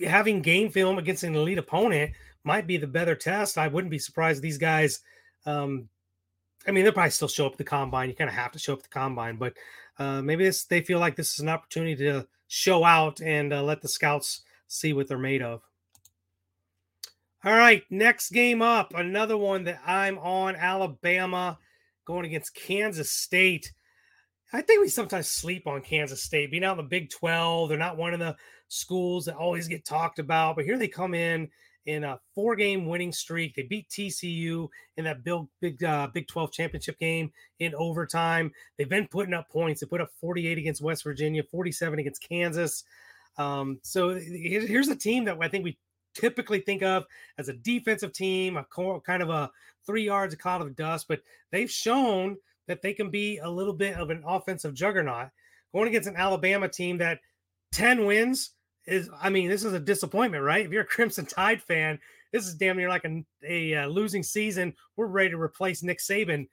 having 0.00 0.42
game 0.42 0.70
film 0.70 0.98
against 0.98 1.24
an 1.24 1.34
elite 1.34 1.58
opponent 1.58 2.12
might 2.44 2.66
be 2.66 2.76
the 2.76 2.86
better 2.86 3.14
test. 3.14 3.58
I 3.58 3.68
wouldn't 3.68 3.90
be 3.90 3.98
surprised 3.98 4.42
these 4.42 4.58
guys. 4.58 5.00
Um, 5.46 5.88
I 6.66 6.70
mean, 6.70 6.84
they'll 6.84 6.92
probably 6.92 7.10
still 7.10 7.28
show 7.28 7.46
up 7.46 7.52
at 7.52 7.58
the 7.58 7.64
combine. 7.64 8.08
You 8.08 8.14
kind 8.14 8.30
of 8.30 8.36
have 8.36 8.52
to 8.52 8.58
show 8.58 8.72
up 8.72 8.80
at 8.80 8.84
the 8.84 8.88
combine, 8.88 9.36
but 9.36 9.54
uh, 9.98 10.22
maybe 10.22 10.50
they 10.68 10.80
feel 10.80 10.98
like 10.98 11.16
this 11.16 11.34
is 11.34 11.40
an 11.40 11.48
opportunity 11.48 11.96
to 11.96 12.26
show 12.48 12.84
out 12.84 13.20
and 13.20 13.52
uh, 13.52 13.62
let 13.62 13.82
the 13.82 13.88
scouts 13.88 14.42
see 14.66 14.92
what 14.92 15.08
they're 15.08 15.18
made 15.18 15.42
of. 15.42 15.62
All 17.44 17.52
right, 17.52 17.82
next 17.90 18.30
game 18.30 18.62
up, 18.62 18.94
another 18.94 19.36
one 19.36 19.64
that 19.64 19.80
I'm 19.86 20.18
on 20.18 20.56
Alabama 20.56 21.58
going 22.06 22.24
against 22.24 22.54
Kansas 22.54 23.10
State. 23.10 23.72
I 24.52 24.62
think 24.62 24.80
we 24.80 24.88
sometimes 24.88 25.28
sleep 25.28 25.66
on 25.66 25.82
Kansas 25.82 26.22
State 26.22 26.50
being 26.50 26.64
out 26.64 26.78
in 26.78 26.84
the 26.84 26.88
Big 26.88 27.10
12. 27.10 27.68
They're 27.68 27.78
not 27.78 27.96
one 27.96 28.14
of 28.14 28.20
the 28.20 28.36
schools 28.68 29.26
that 29.26 29.36
always 29.36 29.68
get 29.68 29.84
talked 29.84 30.18
about, 30.18 30.56
but 30.56 30.64
here 30.64 30.78
they 30.78 30.88
come 30.88 31.12
in 31.12 31.50
in 31.86 32.04
a 32.04 32.18
four 32.34 32.56
game 32.56 32.86
winning 32.86 33.12
streak. 33.12 33.54
They 33.54 33.62
beat 33.62 33.88
TCU 33.88 34.68
in 34.96 35.04
that 35.04 35.24
big 35.24 35.46
big 35.60 35.84
uh, 35.84 36.08
Big 36.08 36.28
12 36.28 36.52
championship 36.52 36.98
game 36.98 37.32
in 37.60 37.74
overtime. 37.74 38.52
They've 38.76 38.88
been 38.88 39.08
putting 39.08 39.34
up 39.34 39.48
points. 39.50 39.80
They 39.80 39.86
put 39.86 40.00
up 40.00 40.10
48 40.20 40.58
against 40.58 40.82
West 40.82 41.04
Virginia, 41.04 41.42
47 41.42 41.98
against 41.98 42.26
Kansas. 42.26 42.84
Um, 43.36 43.80
so 43.82 44.14
here's 44.14 44.88
a 44.88 44.96
team 44.96 45.24
that 45.24 45.38
I 45.40 45.48
think 45.48 45.64
we 45.64 45.78
typically 46.14 46.60
think 46.60 46.82
of 46.82 47.04
as 47.38 47.48
a 47.48 47.52
defensive 47.52 48.12
team, 48.12 48.56
a 48.56 48.64
kind 49.00 49.22
of 49.22 49.30
a 49.30 49.50
three 49.86 50.04
yards 50.04 50.34
a 50.34 50.36
cloud 50.36 50.62
of 50.62 50.76
dust, 50.76 51.06
but 51.08 51.20
they've 51.50 51.70
shown 51.70 52.36
that 52.66 52.80
they 52.80 52.94
can 52.94 53.10
be 53.10 53.38
a 53.38 53.50
little 53.50 53.72
bit 53.72 53.96
of 53.96 54.10
an 54.10 54.22
offensive 54.26 54.74
juggernaut 54.74 55.28
going 55.72 55.88
against 55.88 56.08
an 56.08 56.16
Alabama 56.16 56.68
team 56.68 56.98
that 56.98 57.18
10 57.72 58.06
wins 58.06 58.52
is 58.86 59.08
I 59.20 59.30
mean, 59.30 59.48
this 59.48 59.64
is 59.64 59.72
a 59.72 59.80
disappointment, 59.80 60.44
right? 60.44 60.64
If 60.64 60.72
you're 60.72 60.82
a 60.82 60.86
Crimson 60.86 61.26
Tide 61.26 61.62
fan, 61.62 61.98
this 62.32 62.46
is 62.46 62.54
damn 62.54 62.76
near 62.76 62.88
like 62.88 63.04
a, 63.04 63.24
a, 63.46 63.74
uh, 63.74 63.86
losing 63.86 64.22
season. 64.22 64.74
We're 64.96 65.06
ready 65.06 65.30
to 65.30 65.40
replace 65.40 65.82
Nick 65.82 66.00
Saban. 66.00 66.48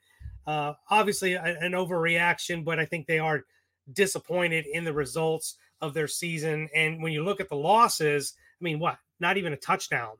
Uh, 0.46 0.74
obviously, 0.90 1.34
a, 1.34 1.42
an 1.42 1.72
overreaction, 1.72 2.64
but 2.64 2.78
I 2.78 2.84
think 2.84 3.06
they 3.06 3.18
are 3.18 3.44
disappointed 3.92 4.66
in 4.66 4.84
the 4.84 4.92
results 4.92 5.56
of 5.80 5.94
their 5.94 6.08
season. 6.08 6.68
And 6.74 7.02
when 7.02 7.12
you 7.12 7.24
look 7.24 7.40
at 7.40 7.48
the 7.48 7.56
losses, 7.56 8.34
I 8.60 8.64
mean, 8.64 8.78
what? 8.78 8.98
Not 9.20 9.36
even 9.36 9.52
a 9.52 9.56
touchdown, 9.56 10.14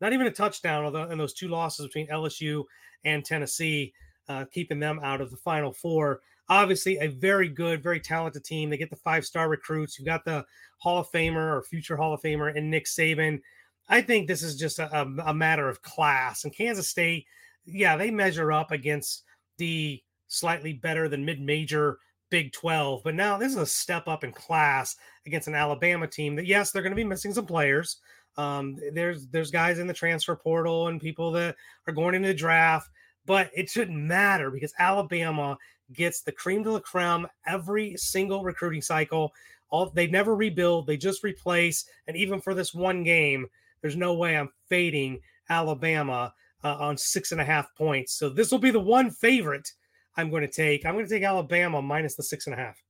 not 0.00 0.12
even 0.12 0.26
a 0.26 0.30
touchdown. 0.30 0.84
Although 0.84 1.10
in 1.10 1.18
those 1.18 1.34
two 1.34 1.48
losses 1.48 1.86
between 1.86 2.08
LSU 2.08 2.64
and 3.04 3.24
Tennessee, 3.24 3.92
uh, 4.28 4.44
keeping 4.52 4.80
them 4.80 5.00
out 5.02 5.20
of 5.20 5.30
the 5.30 5.36
Final 5.36 5.72
Four 5.72 6.20
obviously 6.48 6.98
a 6.98 7.08
very 7.08 7.48
good, 7.48 7.82
very 7.82 8.00
talented 8.00 8.44
team. 8.44 8.70
They 8.70 8.76
get 8.76 8.90
the 8.90 8.96
five 8.96 9.24
star 9.24 9.48
recruits. 9.48 9.98
You've 9.98 10.06
got 10.06 10.24
the 10.24 10.44
Hall 10.78 10.98
of 10.98 11.10
Famer 11.10 11.56
or 11.56 11.62
future 11.62 11.96
Hall 11.96 12.14
of 12.14 12.22
Famer 12.22 12.56
and 12.56 12.70
Nick 12.70 12.86
Saban. 12.86 13.40
I 13.88 14.00
think 14.00 14.26
this 14.26 14.42
is 14.42 14.56
just 14.56 14.78
a, 14.78 15.00
a, 15.24 15.34
matter 15.34 15.68
of 15.68 15.82
class. 15.82 16.44
And 16.44 16.54
Kansas 16.54 16.88
State, 16.88 17.24
yeah, 17.64 17.96
they 17.96 18.10
measure 18.10 18.52
up 18.52 18.72
against 18.72 19.22
the 19.58 20.02
slightly 20.26 20.72
better 20.72 21.08
than 21.08 21.24
mid 21.24 21.40
major 21.40 21.98
Big 22.30 22.52
12. 22.52 23.02
But 23.04 23.14
now 23.14 23.38
this 23.38 23.52
is 23.52 23.58
a 23.58 23.66
step 23.66 24.08
up 24.08 24.24
in 24.24 24.32
class 24.32 24.96
against 25.26 25.48
an 25.48 25.54
Alabama 25.54 26.08
team 26.08 26.34
that, 26.36 26.46
yes, 26.46 26.70
they're 26.70 26.82
going 26.82 26.92
to 26.92 26.96
be 26.96 27.04
missing 27.04 27.32
some 27.32 27.46
players. 27.46 27.98
Um, 28.36 28.76
there's 28.92 29.28
there's 29.28 29.50
guys 29.50 29.78
in 29.78 29.86
the 29.86 29.94
transfer 29.94 30.36
portal 30.36 30.88
and 30.88 31.00
people 31.00 31.30
that 31.32 31.56
are 31.86 31.94
going 31.94 32.14
into 32.14 32.28
the 32.28 32.34
draft, 32.34 32.90
but 33.24 33.50
it 33.54 33.70
shouldn't 33.70 33.96
matter 33.96 34.50
because 34.50 34.74
Alabama 34.78 35.56
gets 35.92 36.22
the 36.22 36.32
cream 36.32 36.62
de 36.62 36.70
la 36.70 36.80
creme 36.80 37.26
every 37.46 37.96
single 37.96 38.42
recruiting 38.42 38.82
cycle. 38.82 39.32
All 39.70 39.90
they 39.90 40.06
never 40.06 40.36
rebuild, 40.36 40.86
they 40.86 40.96
just 40.96 41.24
replace. 41.24 41.86
And 42.06 42.16
even 42.16 42.40
for 42.40 42.54
this 42.54 42.74
one 42.74 43.02
game, 43.02 43.46
there's 43.80 43.96
no 43.96 44.14
way 44.14 44.36
I'm 44.36 44.50
fading 44.68 45.20
Alabama 45.48 46.32
uh, 46.64 46.76
on 46.76 46.96
six 46.96 47.32
and 47.32 47.40
a 47.40 47.44
half 47.44 47.74
points. 47.74 48.14
So 48.14 48.28
this 48.28 48.50
will 48.50 48.58
be 48.58 48.70
the 48.70 48.80
one 48.80 49.10
favorite 49.10 49.72
I'm 50.16 50.30
going 50.30 50.42
to 50.42 50.52
take. 50.52 50.86
I'm 50.86 50.94
going 50.94 51.06
to 51.06 51.10
take 51.10 51.22
Alabama 51.22 51.82
minus 51.82 52.14
the 52.14 52.22
six 52.22 52.46
and 52.46 52.54
a 52.54 52.56
half. 52.56 52.82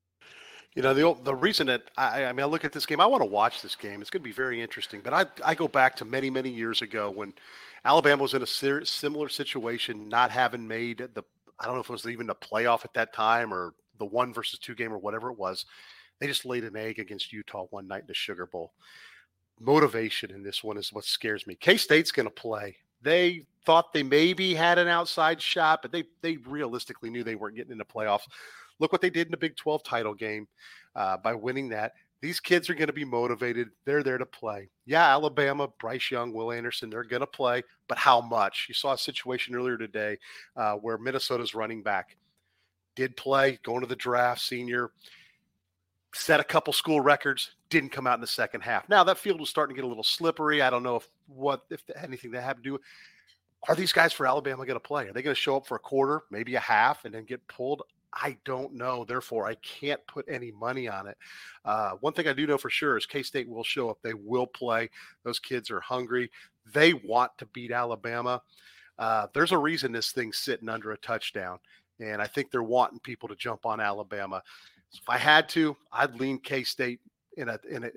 You 0.75 0.83
know, 0.83 0.93
the 0.93 1.17
the 1.23 1.35
reason 1.35 1.67
that 1.69 1.85
I, 1.97 2.27
I 2.27 2.33
mean, 2.33 2.43
I 2.43 2.47
look 2.47 2.65
at 2.65 2.73
this 2.73 2.85
game, 2.85 3.01
I 3.01 3.07
want 3.07 3.23
to 3.23 3.29
watch 3.29 3.63
this 3.63 3.75
game. 3.75 4.03
It's 4.03 4.11
going 4.11 4.23
to 4.23 4.29
be 4.29 4.33
very 4.33 4.61
interesting. 4.61 5.01
But 5.03 5.15
I, 5.15 5.25
I 5.45 5.55
go 5.55 5.69
back 5.69 5.97
to 5.97 6.05
many, 6.05 6.29
many 6.29 6.51
years 6.51 6.83
ago 6.83 7.11
when 7.11 7.33
Alabama 7.85 8.23
was 8.23 8.35
in 8.35 8.43
a 8.43 8.47
similar 8.47 9.29
situation, 9.31 10.09
not 10.09 10.31
having 10.31 10.69
made 10.69 10.99
the 11.15 11.25
I 11.59 11.67
don't 11.67 11.75
know 11.75 11.81
if 11.81 11.89
it 11.89 11.93
was 11.93 12.07
even 12.07 12.31
a 12.31 12.35
playoff 12.35 12.85
at 12.85 12.95
that 12.95 13.13
time 13.13 13.53
or 13.53 13.75
the 13.99 14.05
one 14.05 14.33
versus 14.33 14.59
two 14.59 14.75
game 14.75 14.93
or 14.93 14.99
whatever 14.99 15.31
it 15.31 15.39
was. 15.39 15.65
They 16.19 16.27
just 16.27 16.47
laid 16.47 16.65
an 16.65 16.77
egg 16.77 16.99
against 16.99 17.33
Utah 17.33 17.67
one 17.71 17.89
night 17.89 18.03
in 18.03 18.07
the 18.07 18.15
Sugar 18.15 18.47
Bowl. 18.47 18.73
Motivation 19.61 20.31
in 20.31 20.43
this 20.43 20.63
one 20.63 20.77
is 20.77 20.93
what 20.93 21.05
scares 21.05 21.47
me. 21.47 21.55
K 21.55 21.77
State's 21.77 22.13
going 22.13 22.27
to 22.27 22.31
play. 22.31 22.77
They 23.03 23.47
thought 23.65 23.93
they 23.93 24.03
maybe 24.03 24.55
had 24.55 24.79
an 24.79 24.89
outside 24.89 25.41
shot, 25.41 25.81
but 25.83 25.93
they 25.93 26.05
they 26.23 26.37
realistically 26.39 27.11
knew 27.11 27.25
they 27.25 27.35
weren't 27.35 27.57
getting 27.57 27.73
into 27.73 27.85
the 27.85 27.93
playoffs. 27.93 28.27
Look 28.79 28.93
what 28.93 29.01
they 29.01 29.11
did 29.11 29.27
in 29.27 29.31
the 29.31 29.39
Big 29.39 29.57
12 29.57 29.83
title 29.83 30.15
game 30.15 30.47
uh, 30.95 31.17
by 31.17 31.35
winning 31.35 31.71
that. 31.71 31.93
These 32.23 32.41
kids 32.41 32.71
are 32.71 32.75
going 32.75 32.87
to 32.87 32.93
be 32.93 33.05
motivated. 33.05 33.69
They're 33.85 34.03
there 34.03 34.19
to 34.19 34.27
play. 34.27 34.69
Yeah, 34.87 35.05
Alabama, 35.05 35.69
Bryce 35.79 36.11
Young, 36.11 36.33
Will 36.33 36.51
Anderson, 36.51 36.89
they're 36.89 37.05
going 37.05 37.21
to 37.21 37.27
play, 37.27 37.63
but 37.89 37.99
how 37.99 38.21
much? 38.21 38.67
You 38.69 38.75
saw 38.75 38.95
a 38.95 38.99
situation 38.99 39.55
earlier 39.55 39.77
today 39.77 40.19
uh, 40.57 40.75
where 40.75 40.99
Minnesota's 40.99 41.55
running 41.55 41.83
back 41.83 42.17
did 42.95 43.17
play, 43.17 43.59
going 43.63 43.83
to 43.83 43.87
the 43.87 43.97
draft, 43.97 44.41
senior, 44.41 44.91
set 46.15 46.41
a 46.41 46.45
couple 46.45 46.73
school 46.73 47.01
records, 47.01 47.53
didn't 47.69 47.91
come 47.91 48.07
out 48.07 48.15
in 48.15 48.21
the 48.21 48.27
second 48.27 48.63
half. 48.63 48.89
Now 48.89 49.05
that 49.05 49.19
field 49.19 49.39
was 49.39 49.51
starting 49.51 49.77
to 49.77 49.81
get 49.81 49.85
a 49.85 49.89
little 49.89 50.03
slippery. 50.03 50.63
I 50.63 50.71
don't 50.71 50.83
know 50.83 50.97
if 50.97 51.09
what 51.27 51.65
if 51.71 51.83
anything 52.03 52.31
that 52.33 52.43
had 52.43 52.57
to 52.57 52.63
do. 52.63 52.79
Are 53.69 53.75
these 53.75 53.93
guys 53.93 54.13
for 54.13 54.27
Alabama 54.27 54.65
going 54.65 54.77
to 54.77 54.81
play? 54.81 55.09
Are 55.09 55.13
they 55.13 55.23
going 55.23 55.35
to 55.35 55.41
show 55.41 55.57
up 55.57 55.67
for 55.67 55.77
a 55.77 55.81
quarter, 55.81 56.23
maybe 56.31 56.55
a 56.55 56.61
half, 56.61 57.05
and 57.05 57.15
then 57.15 57.25
get 57.25 57.47
pulled? 57.49 57.83
I 58.17 58.39
don't 58.45 58.75
know. 58.75 59.05
Therefore, 59.05 59.47
I 59.47 59.57
can't 59.57 60.05
put 60.07 60.25
any 60.29 60.51
money 60.51 60.89
on 60.89 61.07
it. 61.07 61.17
Uh, 61.65 61.93
one 62.01 62.15
thing 62.15 62.27
I 62.27 62.33
do 62.33 62.47
know 62.47 62.59
for 62.59 62.71
sure 62.71 62.97
is 62.97 63.05
K 63.05 63.23
State 63.23 63.49
will 63.49 63.63
show 63.63 63.91
up. 63.91 63.99
They 64.03 64.15
will 64.15 64.47
play. 64.47 64.89
Those 65.23 65.39
kids 65.39 65.71
are 65.71 65.81
hungry. 65.81 66.31
They 66.73 66.95
want 66.95 67.33
to 67.39 67.47
beat 67.47 67.73
Alabama. 67.73 68.43
Uh, 68.99 69.27
there's 69.35 69.53
a 69.53 69.59
reason 69.59 69.93
this 69.93 70.13
thing's 70.13 70.39
sitting 70.39 70.69
under 70.69 70.93
a 70.93 70.99
touchdown. 70.99 71.59
And 72.01 72.21
I 72.23 72.27
think 72.27 72.51
they're 72.51 72.63
wanting 72.63 73.01
people 73.01 73.29
to 73.29 73.37
jump 73.37 73.67
on 73.67 73.81
Alabama. 73.81 74.43
So 74.91 75.01
if 75.03 75.09
I 75.09 75.19
had 75.19 75.49
to, 75.51 75.77
I'd 75.93 76.19
lean 76.19 76.39
K 76.39 76.65
State 76.65 77.01
in 77.37 77.49
a 77.49 77.59
in 77.71 77.85
a 77.85 77.91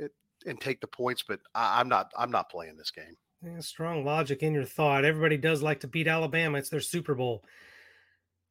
and 0.46 0.60
take 0.60 0.82
the 0.82 0.88
points, 0.88 1.24
but 1.28 1.40
I, 1.56 1.82
am 1.82 1.90
not 1.90 2.12
I'm 2.18 2.32
not 2.32 2.50
playing 2.50 2.78
this 2.78 2.92
game. 2.92 3.16
Yeah, 3.44 3.60
strong 3.62 4.04
logic 4.04 4.44
in 4.44 4.54
your 4.54 4.66
thought. 4.66 5.06
Everybody 5.06 5.38
does 5.38 5.62
like 5.62 5.80
to 5.82 5.88
beat 5.88 6.08
Alabama. 6.08 6.58
It's 6.58 6.70
their 6.70 6.82
Super 6.82 7.16
Bowl. 7.16 7.44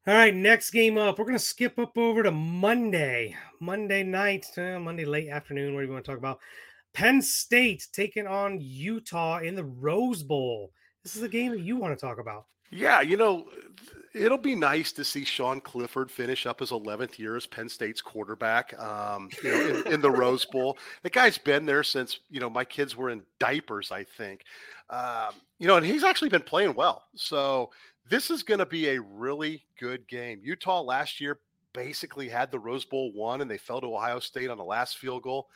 All 0.06 0.14
right, 0.14 0.34
next 0.34 0.70
game 0.70 0.96
up. 0.96 1.18
We're 1.18 1.26
going 1.26 1.36
to 1.36 1.44
skip 1.44 1.78
up 1.78 1.98
over 1.98 2.22
to 2.22 2.30
Monday, 2.30 3.36
Monday 3.60 4.02
night, 4.02 4.46
uh, 4.56 4.78
Monday 4.78 5.04
late 5.04 5.28
afternoon. 5.28 5.74
What 5.74 5.80
do 5.80 5.86
you 5.86 5.92
want 5.92 6.04
to 6.04 6.10
talk 6.10 6.18
about? 6.18 6.38
Penn 6.94 7.20
State 7.20 7.86
taking 7.92 8.26
on 8.26 8.58
Utah 8.60 9.40
in 9.40 9.54
the 9.54 9.64
Rose 9.64 10.22
Bowl. 10.22 10.72
This 11.04 11.14
is 11.14 11.22
a 11.22 11.28
game 11.28 11.52
that 11.52 11.60
you 11.60 11.76
want 11.76 11.98
to 11.98 12.00
talk 12.00 12.18
about. 12.18 12.46
Yeah, 12.70 13.00
you 13.00 13.16
know, 13.16 13.46
it'll 14.14 14.38
be 14.38 14.54
nice 14.54 14.92
to 14.92 15.04
see 15.04 15.24
Sean 15.24 15.60
Clifford 15.60 16.10
finish 16.10 16.44
up 16.46 16.60
his 16.60 16.70
11th 16.70 17.18
year 17.18 17.36
as 17.36 17.46
Penn 17.46 17.68
State's 17.68 18.02
quarterback. 18.02 18.78
Um, 18.78 19.30
you 19.42 19.50
know, 19.50 19.66
in, 19.68 19.92
in, 19.94 20.00
the 20.00 20.10
Rose 20.10 20.44
Bowl, 20.44 20.76
the 21.02 21.10
guy's 21.10 21.38
been 21.38 21.64
there 21.64 21.82
since 21.82 22.20
you 22.30 22.40
know 22.40 22.50
my 22.50 22.64
kids 22.64 22.96
were 22.96 23.10
in 23.10 23.22
diapers. 23.38 23.90
I 23.90 24.04
think, 24.04 24.44
um, 24.90 25.34
you 25.58 25.66
know, 25.66 25.76
and 25.76 25.86
he's 25.86 26.04
actually 26.04 26.28
been 26.28 26.42
playing 26.42 26.74
well. 26.74 27.04
So 27.14 27.70
this 28.08 28.30
is 28.30 28.42
going 28.42 28.58
to 28.58 28.66
be 28.66 28.88
a 28.88 29.00
really 29.00 29.64
good 29.78 30.06
game. 30.08 30.40
Utah 30.42 30.80
last 30.80 31.20
year 31.20 31.38
basically 31.72 32.28
had 32.28 32.50
the 32.50 32.58
Rose 32.58 32.84
Bowl 32.84 33.12
won 33.12 33.40
and 33.40 33.50
they 33.50 33.58
fell 33.58 33.80
to 33.80 33.94
Ohio 33.94 34.18
State 34.18 34.50
on 34.50 34.58
the 34.58 34.64
last 34.64 34.98
field 34.98 35.22
goal. 35.22 35.48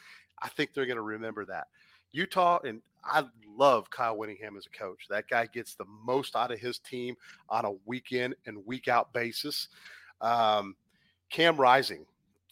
I 0.42 0.48
think 0.48 0.74
they're 0.74 0.86
going 0.86 0.96
to 0.96 1.02
remember 1.02 1.44
that. 1.46 1.68
Utah, 2.12 2.58
and 2.64 2.82
I 3.04 3.24
love 3.56 3.90
Kyle 3.90 4.16
Whittingham 4.16 4.56
as 4.56 4.66
a 4.66 4.78
coach. 4.78 5.06
That 5.08 5.28
guy 5.28 5.46
gets 5.46 5.74
the 5.74 5.86
most 6.04 6.36
out 6.36 6.52
of 6.52 6.58
his 6.58 6.78
team 6.78 7.16
on 7.48 7.64
a 7.64 7.72
week 7.86 8.12
in 8.12 8.34
and 8.46 8.64
week 8.66 8.88
out 8.88 9.12
basis. 9.12 9.68
Um, 10.20 10.76
Cam 11.30 11.56
Rising, 11.56 12.04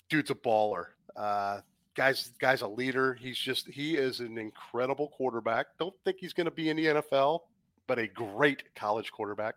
dude's 0.09 0.31
a 0.31 0.35
baller. 0.35 0.87
Uh, 1.15 1.61
guys, 1.95 2.33
guy's 2.41 2.63
a 2.63 2.69
leader. 2.69 3.15
He's 3.15 3.39
just 3.39 3.69
he 3.69 3.97
is 3.97 4.21
an 4.21 4.39
incredible 4.39 5.09
quarterback. 5.09 5.67
Don't 5.79 5.95
think 6.05 6.17
he's 6.19 6.33
going 6.33 6.47
to 6.47 6.51
be 6.51 6.71
in 6.71 6.77
the 6.77 6.87
NFL, 6.87 7.41
but 7.91 7.99
a 7.99 8.07
great 8.07 8.63
college 8.77 9.11
quarterback. 9.11 9.57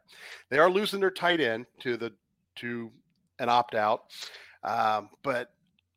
They 0.49 0.57
are 0.57 0.67
losing 0.67 0.99
their 0.99 1.11
tight 1.11 1.39
end 1.39 1.67
to 1.81 1.97
the 1.97 2.11
to 2.55 2.91
an 3.37 3.47
opt 3.47 3.75
out, 3.75 4.05
um, 4.63 5.11
but 5.21 5.51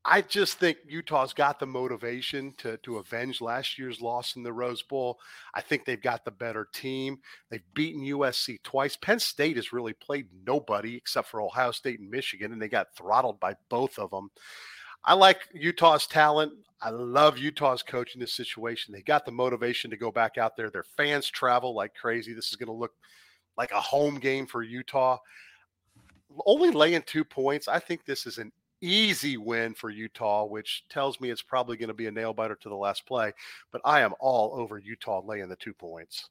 I 0.04 0.20
just 0.20 0.58
think 0.58 0.76
Utah's 0.86 1.32
got 1.32 1.58
the 1.58 1.64
motivation 1.64 2.52
to 2.58 2.76
to 2.82 2.98
avenge 2.98 3.40
last 3.40 3.78
year's 3.78 4.02
loss 4.02 4.36
in 4.36 4.42
the 4.42 4.52
Rose 4.52 4.82
Bowl. 4.82 5.18
I 5.54 5.62
think 5.62 5.86
they've 5.86 5.98
got 5.98 6.26
the 6.26 6.30
better 6.30 6.68
team. 6.74 7.20
They've 7.50 7.64
beaten 7.72 8.02
USC 8.02 8.62
twice. 8.62 8.96
Penn 8.96 9.18
State 9.18 9.56
has 9.56 9.72
really 9.72 9.94
played 9.94 10.28
nobody 10.46 10.94
except 10.94 11.28
for 11.28 11.40
Ohio 11.40 11.70
State 11.70 12.00
and 12.00 12.10
Michigan, 12.10 12.52
and 12.52 12.60
they 12.60 12.68
got 12.68 12.94
throttled 12.94 13.40
by 13.40 13.54
both 13.70 13.98
of 13.98 14.10
them. 14.10 14.28
I 15.06 15.14
like 15.14 15.48
Utah's 15.52 16.06
talent. 16.06 16.52
I 16.82 16.90
love 16.90 17.38
Utah's 17.38 17.82
coach 17.82 18.14
in 18.14 18.20
this 18.20 18.32
situation. 18.32 18.92
They 18.92 19.02
got 19.02 19.24
the 19.24 19.32
motivation 19.32 19.90
to 19.90 19.96
go 19.96 20.10
back 20.10 20.36
out 20.36 20.56
there. 20.56 20.68
Their 20.68 20.84
fans 20.84 21.30
travel 21.30 21.74
like 21.74 21.94
crazy. 21.94 22.34
This 22.34 22.50
is 22.50 22.56
going 22.56 22.66
to 22.66 22.72
look 22.72 22.92
like 23.56 23.70
a 23.72 23.80
home 23.80 24.18
game 24.18 24.46
for 24.46 24.62
Utah. 24.62 25.18
Only 26.44 26.70
laying 26.70 27.02
two 27.02 27.24
points. 27.24 27.68
I 27.68 27.78
think 27.78 28.04
this 28.04 28.26
is 28.26 28.38
an 28.38 28.52
easy 28.82 29.36
win 29.36 29.74
for 29.74 29.90
Utah, 29.90 30.44
which 30.44 30.84
tells 30.90 31.20
me 31.20 31.30
it's 31.30 31.40
probably 31.40 31.76
going 31.76 31.88
to 31.88 31.94
be 31.94 32.06
a 32.08 32.12
nail 32.12 32.34
biter 32.34 32.56
to 32.56 32.68
the 32.68 32.74
last 32.74 33.06
play. 33.06 33.32
But 33.72 33.80
I 33.84 34.00
am 34.00 34.12
all 34.20 34.60
over 34.60 34.78
Utah 34.78 35.22
laying 35.24 35.48
the 35.48 35.56
two 35.56 35.72
points. 35.72 36.28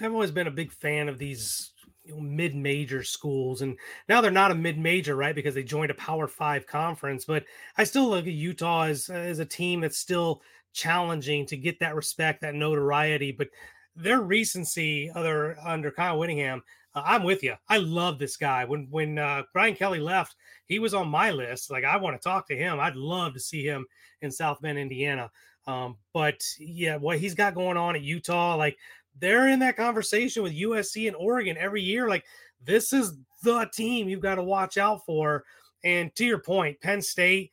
I've 0.00 0.12
always 0.12 0.30
been 0.30 0.46
a 0.46 0.52
big 0.52 0.72
fan 0.72 1.08
of 1.08 1.18
these 1.18 1.72
you 2.08 2.14
know, 2.14 2.20
mid-major 2.20 3.04
schools, 3.04 3.62
and 3.62 3.76
now 4.08 4.20
they're 4.20 4.30
not 4.30 4.50
a 4.50 4.54
mid-major, 4.54 5.14
right? 5.14 5.34
Because 5.34 5.54
they 5.54 5.62
joined 5.62 5.90
a 5.90 5.94
Power 5.94 6.26
Five 6.26 6.66
conference. 6.66 7.24
But 7.24 7.44
I 7.76 7.84
still 7.84 8.08
look 8.08 8.26
at 8.26 8.32
Utah 8.32 8.84
as 8.84 9.10
as 9.10 9.38
a 9.38 9.44
team 9.44 9.80
that's 9.80 9.98
still 9.98 10.42
challenging 10.72 11.46
to 11.46 11.56
get 11.56 11.78
that 11.80 11.94
respect, 11.94 12.40
that 12.40 12.54
notoriety. 12.54 13.32
But 13.32 13.48
their 13.94 14.20
recency, 14.22 15.10
other 15.14 15.56
under 15.64 15.90
Kyle 15.90 16.18
Whittingham, 16.18 16.62
uh, 16.94 17.02
I'm 17.04 17.24
with 17.24 17.42
you. 17.42 17.54
I 17.68 17.78
love 17.78 18.18
this 18.18 18.36
guy. 18.36 18.64
When 18.64 18.88
when 18.90 19.18
uh, 19.18 19.42
Brian 19.52 19.74
Kelly 19.74 20.00
left, 20.00 20.36
he 20.66 20.78
was 20.78 20.94
on 20.94 21.08
my 21.08 21.30
list. 21.30 21.70
Like 21.70 21.84
I 21.84 21.96
want 21.96 22.20
to 22.20 22.28
talk 22.28 22.48
to 22.48 22.56
him. 22.56 22.80
I'd 22.80 22.96
love 22.96 23.34
to 23.34 23.40
see 23.40 23.62
him 23.62 23.86
in 24.22 24.30
South 24.30 24.60
Bend, 24.60 24.78
Indiana. 24.78 25.30
Um, 25.66 25.98
but 26.14 26.42
yeah, 26.58 26.96
what 26.96 27.18
he's 27.18 27.34
got 27.34 27.54
going 27.54 27.76
on 27.76 27.94
at 27.94 28.00
Utah, 28.00 28.56
like 28.56 28.78
they're 29.20 29.48
in 29.48 29.58
that 29.60 29.76
conversation 29.76 30.42
with 30.42 30.58
USC 30.58 31.06
and 31.06 31.16
Oregon 31.16 31.56
every 31.58 31.82
year. 31.82 32.08
Like 32.08 32.24
this 32.64 32.92
is 32.92 33.14
the 33.42 33.68
team 33.72 34.08
you've 34.08 34.20
got 34.20 34.36
to 34.36 34.42
watch 34.42 34.78
out 34.78 35.04
for. 35.06 35.44
And 35.84 36.14
to 36.16 36.24
your 36.24 36.38
point, 36.38 36.80
Penn 36.80 37.00
State, 37.00 37.50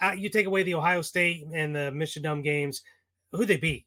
uh, 0.00 0.12
you 0.12 0.28
take 0.28 0.46
away 0.46 0.62
the 0.62 0.74
Ohio 0.74 1.02
State 1.02 1.46
and 1.52 1.74
the 1.74 1.90
Michigan 1.90 2.42
games, 2.42 2.82
who 3.32 3.44
they 3.44 3.56
beat? 3.56 3.86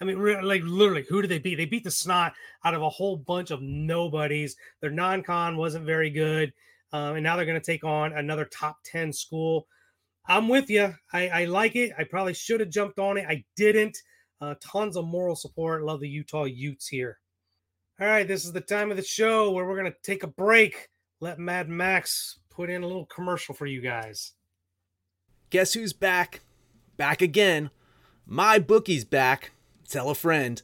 I 0.00 0.04
mean, 0.04 0.20
like 0.42 0.62
literally, 0.64 1.04
who 1.08 1.22
did 1.22 1.30
they 1.30 1.38
beat? 1.38 1.54
They 1.54 1.64
beat 1.64 1.84
the 1.84 1.90
snot 1.90 2.34
out 2.64 2.74
of 2.74 2.82
a 2.82 2.88
whole 2.88 3.16
bunch 3.16 3.52
of 3.52 3.62
nobodies. 3.62 4.56
Their 4.80 4.90
non-con 4.90 5.56
wasn't 5.56 5.86
very 5.86 6.10
good, 6.10 6.52
um, 6.92 7.14
and 7.14 7.22
now 7.22 7.36
they're 7.36 7.46
going 7.46 7.60
to 7.60 7.64
take 7.64 7.84
on 7.84 8.12
another 8.12 8.46
top 8.46 8.78
ten 8.84 9.12
school. 9.12 9.68
I'm 10.26 10.48
with 10.48 10.68
you. 10.70 10.92
I, 11.12 11.28
I 11.28 11.44
like 11.44 11.76
it. 11.76 11.92
I 11.96 12.02
probably 12.04 12.34
should 12.34 12.58
have 12.58 12.70
jumped 12.70 12.98
on 12.98 13.16
it. 13.16 13.26
I 13.28 13.44
didn't. 13.56 13.96
Uh, 14.42 14.56
tons 14.60 14.96
of 14.96 15.06
moral 15.06 15.36
support. 15.36 15.84
Love 15.84 16.00
the 16.00 16.08
Utah 16.08 16.44
Utes 16.44 16.88
here. 16.88 17.20
All 18.00 18.08
right, 18.08 18.26
this 18.26 18.44
is 18.44 18.50
the 18.50 18.60
time 18.60 18.90
of 18.90 18.96
the 18.96 19.04
show 19.04 19.52
where 19.52 19.64
we're 19.64 19.78
going 19.78 19.92
to 19.92 19.96
take 20.02 20.24
a 20.24 20.26
break. 20.26 20.88
Let 21.20 21.38
Mad 21.38 21.68
Max 21.68 22.40
put 22.50 22.68
in 22.68 22.82
a 22.82 22.86
little 22.88 23.06
commercial 23.06 23.54
for 23.54 23.66
you 23.66 23.80
guys. 23.80 24.32
Guess 25.50 25.74
who's 25.74 25.92
back? 25.92 26.40
Back 26.96 27.22
again. 27.22 27.70
My 28.26 28.58
bookie's 28.58 29.04
back. 29.04 29.52
Tell 29.88 30.10
a 30.10 30.14
friend. 30.16 30.60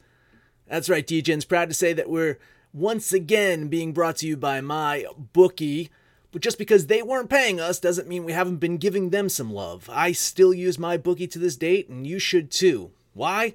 That's 0.66 0.88
right, 0.88 1.06
DJ's 1.06 1.44
proud 1.44 1.68
to 1.68 1.74
say 1.74 1.92
that 1.92 2.10
we're 2.10 2.40
once 2.72 3.12
again 3.12 3.68
being 3.68 3.92
brought 3.92 4.16
to 4.16 4.26
you 4.26 4.36
by 4.36 4.60
my 4.60 5.06
bookie. 5.32 5.88
But 6.32 6.42
just 6.42 6.58
because 6.58 6.88
they 6.88 7.00
weren't 7.00 7.30
paying 7.30 7.60
us 7.60 7.78
doesn't 7.78 8.08
mean 8.08 8.24
we 8.24 8.32
haven't 8.32 8.56
been 8.56 8.78
giving 8.78 9.10
them 9.10 9.28
some 9.28 9.52
love. 9.52 9.88
I 9.92 10.10
still 10.10 10.52
use 10.52 10.78
MyBookie 10.78 11.30
to 11.30 11.38
this 11.38 11.54
date, 11.54 11.88
and 11.88 12.04
you 12.04 12.18
should 12.18 12.50
too. 12.50 12.90
Why? 13.14 13.54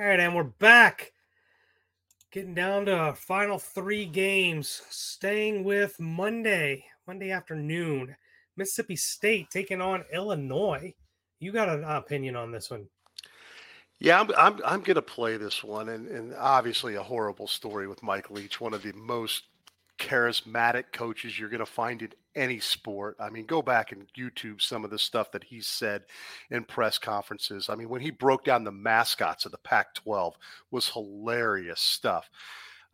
All 0.00 0.06
right, 0.06 0.18
and 0.18 0.34
we're 0.34 0.44
back. 0.44 1.12
Getting 2.30 2.54
down 2.54 2.86
to 2.86 2.96
our 2.96 3.14
final 3.14 3.58
three 3.58 4.06
games. 4.06 4.80
Staying 4.88 5.62
with 5.62 6.00
Monday, 6.00 6.86
Monday 7.06 7.32
afternoon. 7.32 8.16
Mississippi 8.56 8.96
State 8.96 9.50
taking 9.50 9.82
on 9.82 10.06
Illinois. 10.10 10.94
You 11.38 11.52
got 11.52 11.68
an 11.68 11.84
opinion 11.84 12.34
on 12.34 12.50
this 12.50 12.70
one? 12.70 12.86
Yeah, 13.98 14.20
I'm 14.20 14.30
I'm, 14.38 14.60
I'm 14.64 14.80
going 14.80 14.94
to 14.94 15.02
play 15.02 15.36
this 15.36 15.62
one, 15.62 15.90
and, 15.90 16.08
and 16.08 16.34
obviously 16.34 16.94
a 16.94 17.02
horrible 17.02 17.46
story 17.46 17.86
with 17.86 18.02
Mike 18.02 18.30
Leach, 18.30 18.58
one 18.58 18.72
of 18.72 18.82
the 18.82 18.94
most 18.94 19.48
charismatic 19.98 20.92
coaches 20.92 21.38
you're 21.38 21.50
going 21.50 21.60
to 21.60 21.66
find 21.66 22.00
in 22.00 22.12
any 22.34 22.60
sport. 22.60 23.16
I 23.20 23.30
mean, 23.30 23.46
go 23.46 23.62
back 23.62 23.92
and 23.92 24.06
YouTube 24.16 24.62
some 24.62 24.84
of 24.84 24.90
the 24.90 24.98
stuff 24.98 25.32
that 25.32 25.44
he 25.44 25.60
said 25.60 26.02
in 26.50 26.64
press 26.64 26.98
conferences. 26.98 27.68
I 27.68 27.74
mean, 27.74 27.88
when 27.88 28.00
he 28.00 28.10
broke 28.10 28.44
down 28.44 28.64
the 28.64 28.72
mascots 28.72 29.44
of 29.44 29.52
the 29.52 29.58
Pac-12 29.58 30.34
was 30.70 30.88
hilarious 30.88 31.80
stuff. 31.80 32.30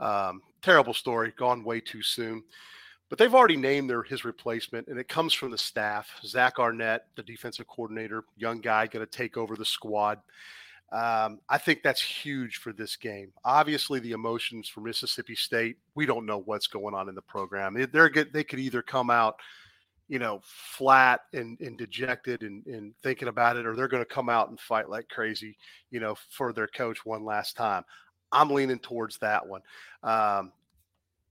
Um, 0.01 0.42
terrible 0.62 0.94
story, 0.94 1.33
gone 1.37 1.64
way 1.64 1.81
too 1.81 2.03
soon. 2.03 2.42
But 3.09 3.18
they've 3.18 3.35
already 3.35 3.57
named 3.57 3.88
their 3.88 4.03
his 4.03 4.25
replacement, 4.25 4.88
and 4.88 4.99
it 4.99 5.09
comes 5.09 5.33
from 5.33 5.53
the 5.53 5.59
staff. 5.59 6.11
Zach 6.25 6.59
Arnett, 6.59 7.07
the 7.14 7.22
defensive 7.22 7.68
coordinator, 7.68 8.25
young 8.37 8.61
guy, 8.61 8.88
going 8.88 9.07
to 9.07 9.11
take 9.11 9.37
over 9.37 9.55
the 9.55 9.64
squad. 9.64 10.18
Um, 10.92 11.40
I 11.49 11.59
think 11.59 11.83
that's 11.83 12.01
huge 12.01 12.59
for 12.59 12.72
this 12.72 12.94
game. 12.96 13.33
Obviously, 13.44 13.99
the 13.99 14.12
emotions 14.12 14.68
for 14.68 14.81
Mississippi 14.81 15.35
State, 15.35 15.79
we 15.94 16.07
don't 16.07 16.27
know 16.27 16.38
what's 16.38 16.68
going 16.68 16.94
on 16.94 17.09
in 17.09 17.14
the 17.14 17.22
program. 17.22 17.75
They, 17.75 17.87
they're 17.87 18.09
good. 18.09 18.33
They 18.33 18.44
could 18.44 18.61
either 18.61 18.83
come 18.83 19.11
out, 19.11 19.37
you 20.09 20.20
know, 20.20 20.40
flat 20.44 21.22
and, 21.33 21.59
and 21.61 21.77
dejected 21.77 22.42
and, 22.42 22.64
and 22.66 22.94
thinking 23.03 23.29
about 23.29 23.57
it, 23.57 23.66
or 23.66 23.75
they're 23.75 23.88
going 23.88 24.05
to 24.05 24.14
come 24.14 24.29
out 24.29 24.51
and 24.51 24.61
fight 24.61 24.88
like 24.88 25.09
crazy, 25.09 25.57
you 25.90 25.99
know, 25.99 26.14
for 26.31 26.53
their 26.53 26.68
coach 26.68 27.05
one 27.05 27.25
last 27.25 27.57
time. 27.57 27.83
I'm 28.31 28.51
leaning 28.51 28.79
towards 28.79 29.18
that 29.18 29.44
one. 29.46 29.62
Um, 30.05 30.53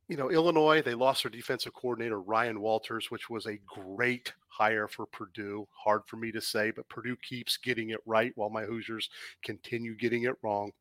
you 0.07 0.17
know, 0.17 0.29
Illinois, 0.29 0.83
they 0.83 0.93
lost 0.93 1.23
their 1.23 1.31
defensive 1.31 1.73
coordinator, 1.73 2.21
Ryan 2.21 2.61
Walters, 2.61 3.09
which 3.09 3.29
was 3.29 3.47
a 3.47 3.59
great 3.65 4.31
hire 4.47 4.87
for 4.87 5.07
Purdue. 5.07 5.67
Hard 5.71 6.03
for 6.05 6.17
me 6.17 6.31
to 6.31 6.39
say, 6.39 6.71
but 6.71 6.87
Purdue 6.89 7.15
keeps 7.17 7.57
getting 7.57 7.89
it 7.89 7.99
right 8.05 8.31
while 8.35 8.51
my 8.51 8.63
Hoosiers 8.63 9.09
continue 9.43 9.95
getting 9.95 10.23
it 10.23 10.35
wrong. 10.43 10.71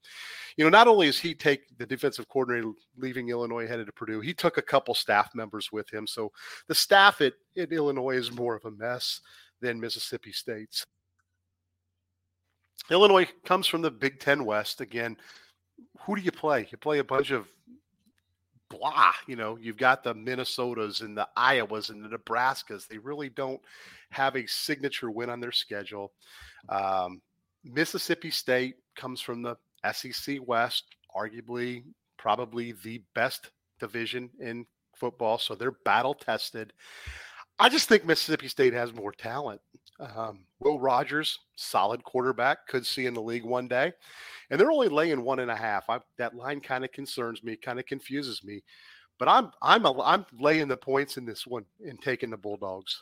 You 0.57 0.65
know, 0.65 0.71
not 0.71 0.89
only 0.89 1.09
is 1.09 1.19
he 1.19 1.35
take 1.35 1.63
the 1.79 1.87
defensive 1.87 2.29
coordinator 2.29 2.73
leaving 2.99 3.31
Illinois 3.31 3.67
headed 3.67 3.87
to 3.87 3.93
Purdue, 3.93 4.21
he 4.21 4.35
took 4.35 4.59
a 4.59 4.63
couple 4.63 4.95
staff 4.95 5.35
members 5.35 5.73
with 5.73 5.93
him. 5.93 6.07
So 6.07 6.31
the 6.69 6.75
staff 6.75 7.23
at, 7.23 7.33
at 7.57 7.73
Illinois 7.73 8.17
is 8.17 8.31
more 8.31 8.55
of 8.55 8.65
a 8.67 8.71
mess 8.71 9.21
than 9.61 9.81
Mississippi 9.81 10.33
State's. 10.33 10.85
Illinois 12.91 13.27
comes 13.47 13.67
from 13.67 13.81
the 13.81 13.91
Big 13.91 14.21
Ten 14.21 14.45
West. 14.45 14.83
Again, 14.83 15.17
who 16.01 16.15
do 16.15 16.23
you 16.23 16.33
play? 16.33 16.69
You 16.71 16.77
play 16.77 16.99
a 16.99 17.05
bunch 17.05 17.31
of 17.31 17.49
blah. 18.79 19.13
You 19.27 19.37
know, 19.37 19.57
you've 19.61 19.77
got 19.77 20.03
the 20.03 20.15
Minnesotas 20.15 21.03
and 21.03 21.17
the 21.17 21.29
Iowas 21.37 21.91
and 21.91 22.05
the 22.05 22.17
Nebraskas. 22.17 22.87
They 22.87 22.99
really 22.99 23.29
don't 23.29 23.61
have 24.11 24.37
a 24.37 24.47
signature 24.47 25.11
win 25.11 25.31
on 25.31 25.41
their 25.41 25.53
schedule. 25.53 26.13
Um, 26.69 27.21
Mississippi 27.65 28.31
State 28.31 28.77
comes 28.97 29.21
from 29.21 29.43
the 29.43 29.57
SEC 29.93 30.39
West, 30.47 30.85
arguably 31.15 31.85
probably 32.19 32.73
the 32.83 33.03
best 33.15 33.51
division 33.81 34.31
in 34.41 34.67
football. 34.97 35.39
So 35.39 35.55
they're 35.55 35.77
battle 35.85 36.15
tested. 36.15 36.73
I 37.59 37.69
just 37.69 37.89
think 37.89 38.05
Mississippi 38.05 38.49
State 38.49 38.73
has 38.73 38.93
more 38.93 39.13
talent. 39.13 39.61
Um, 40.01 40.41
Will 40.59 40.81
Rogers, 40.81 41.39
solid 41.57 42.03
quarterback, 42.03 42.67
could 42.67 42.85
see 42.85 43.07
in 43.07 43.15
the 43.15 43.23
league 43.23 43.45
one 43.45 43.69
day, 43.69 43.93
and 44.51 44.59
they're 44.59 44.73
only 44.73 44.89
laying 44.89 45.23
one 45.23 45.39
and 45.39 45.51
a 45.51 45.57
half. 45.57 45.89
I, 45.89 46.01
that 46.19 46.35
line 46.35 46.61
kind 46.61 46.85
of 46.85 46.93
concerns 46.93 47.45
me, 47.45 47.57
kind 47.57 47.79
of 47.79 47.87
confuses 47.87 48.43
me, 48.43 48.63
but 49.19 49.29
I'm 49.29 49.53
I'm 49.63 49.85
a, 49.87 50.03
I'm 50.03 50.27
laying 50.39 50.69
the 50.69 50.77
points 50.77 51.17
in 51.17 51.25
this 51.25 51.47
one 51.47 51.65
and 51.87 52.01
taking 52.03 52.31
the 52.31 52.37
Bulldogs. 52.37 53.01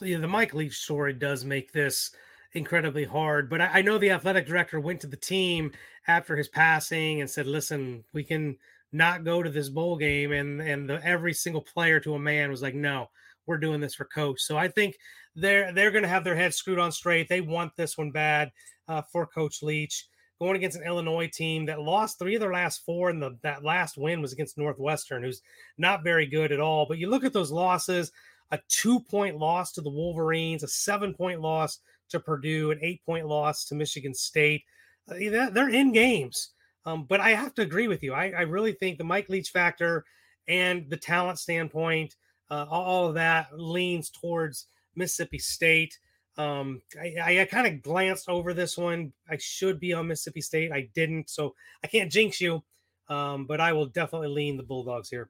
Yeah, 0.00 0.18
the 0.18 0.28
Mike 0.28 0.54
Leach 0.54 0.78
story 0.78 1.12
does 1.12 1.44
make 1.44 1.72
this 1.72 2.12
incredibly 2.52 3.04
hard, 3.04 3.50
but 3.50 3.60
I, 3.60 3.70
I 3.74 3.82
know 3.82 3.98
the 3.98 4.10
athletic 4.10 4.46
director 4.46 4.78
went 4.78 5.00
to 5.00 5.06
the 5.08 5.16
team 5.16 5.72
after 6.06 6.36
his 6.36 6.48
passing 6.48 7.20
and 7.20 7.28
said, 7.28 7.46
"Listen, 7.46 8.04
we 8.12 8.24
can." 8.24 8.56
not 8.92 9.22
go 9.22 9.40
to 9.40 9.48
this 9.48 9.68
bowl 9.68 9.96
game 9.96 10.32
and 10.32 10.60
and 10.60 10.90
the, 10.90 11.00
every 11.06 11.32
single 11.32 11.62
player 11.62 12.00
to 12.00 12.16
a 12.16 12.18
man 12.18 12.50
was 12.50 12.60
like 12.60 12.74
no 12.74 13.08
we're 13.50 13.58
doing 13.58 13.80
this 13.80 13.94
for 13.94 14.04
coach. 14.04 14.40
So 14.40 14.56
I 14.56 14.68
think 14.68 14.96
they're 15.34 15.72
they're 15.72 15.90
going 15.90 16.02
to 16.02 16.08
have 16.08 16.24
their 16.24 16.36
heads 16.36 16.56
screwed 16.56 16.78
on 16.78 16.92
straight. 16.92 17.28
They 17.28 17.40
want 17.40 17.76
this 17.76 17.96
one 17.96 18.10
bad 18.10 18.50
uh, 18.88 19.02
for 19.02 19.26
Coach 19.26 19.62
Leach 19.62 20.06
going 20.40 20.56
against 20.56 20.78
an 20.78 20.86
Illinois 20.86 21.28
team 21.28 21.66
that 21.66 21.82
lost 21.82 22.18
three 22.18 22.34
of 22.34 22.40
their 22.40 22.52
last 22.52 22.84
four, 22.84 23.10
and 23.10 23.22
the 23.22 23.36
that 23.42 23.62
last 23.64 23.96
win 23.98 24.20
was 24.22 24.32
against 24.32 24.58
Northwestern, 24.58 25.22
who's 25.22 25.42
not 25.78 26.02
very 26.02 26.26
good 26.26 26.52
at 26.52 26.60
all. 26.60 26.86
But 26.86 26.98
you 26.98 27.08
look 27.08 27.24
at 27.24 27.32
those 27.32 27.52
losses: 27.52 28.10
a 28.50 28.58
two-point 28.68 29.36
loss 29.36 29.72
to 29.72 29.80
the 29.80 29.90
Wolverines, 29.90 30.62
a 30.62 30.68
seven-point 30.68 31.40
loss 31.40 31.78
to 32.08 32.20
Purdue, 32.20 32.70
an 32.70 32.78
eight-point 32.82 33.26
loss 33.26 33.64
to 33.66 33.74
Michigan 33.74 34.14
State. 34.14 34.64
Uh, 35.10 35.48
they're 35.50 35.68
in 35.68 35.92
games. 35.92 36.50
Um, 36.86 37.04
but 37.04 37.20
I 37.20 37.30
have 37.30 37.54
to 37.54 37.62
agree 37.62 37.88
with 37.88 38.02
you. 38.02 38.14
I, 38.14 38.30
I 38.30 38.40
really 38.42 38.72
think 38.72 38.96
the 38.96 39.04
Mike 39.04 39.28
Leach 39.28 39.50
factor 39.50 40.04
and 40.48 40.88
the 40.88 40.96
talent 40.96 41.38
standpoint 41.38 42.16
uh, 42.50 42.66
all 42.68 43.08
of 43.08 43.14
that 43.14 43.48
leans 43.52 44.10
towards 44.10 44.66
Mississippi 44.94 45.38
State. 45.38 45.98
Um, 46.36 46.80
I, 47.00 47.40
I 47.40 47.44
kind 47.44 47.66
of 47.66 47.82
glanced 47.82 48.28
over 48.28 48.54
this 48.54 48.78
one. 48.78 49.12
I 49.28 49.36
should 49.38 49.78
be 49.80 49.92
on 49.92 50.08
Mississippi 50.08 50.40
State. 50.40 50.72
I 50.72 50.88
didn't, 50.94 51.28
so 51.28 51.54
I 51.84 51.86
can't 51.86 52.10
jinx 52.10 52.40
you. 52.40 52.62
Um, 53.08 53.46
but 53.46 53.60
I 53.60 53.72
will 53.72 53.86
definitely 53.86 54.28
lean 54.28 54.56
the 54.56 54.62
Bulldogs 54.62 55.10
here. 55.10 55.28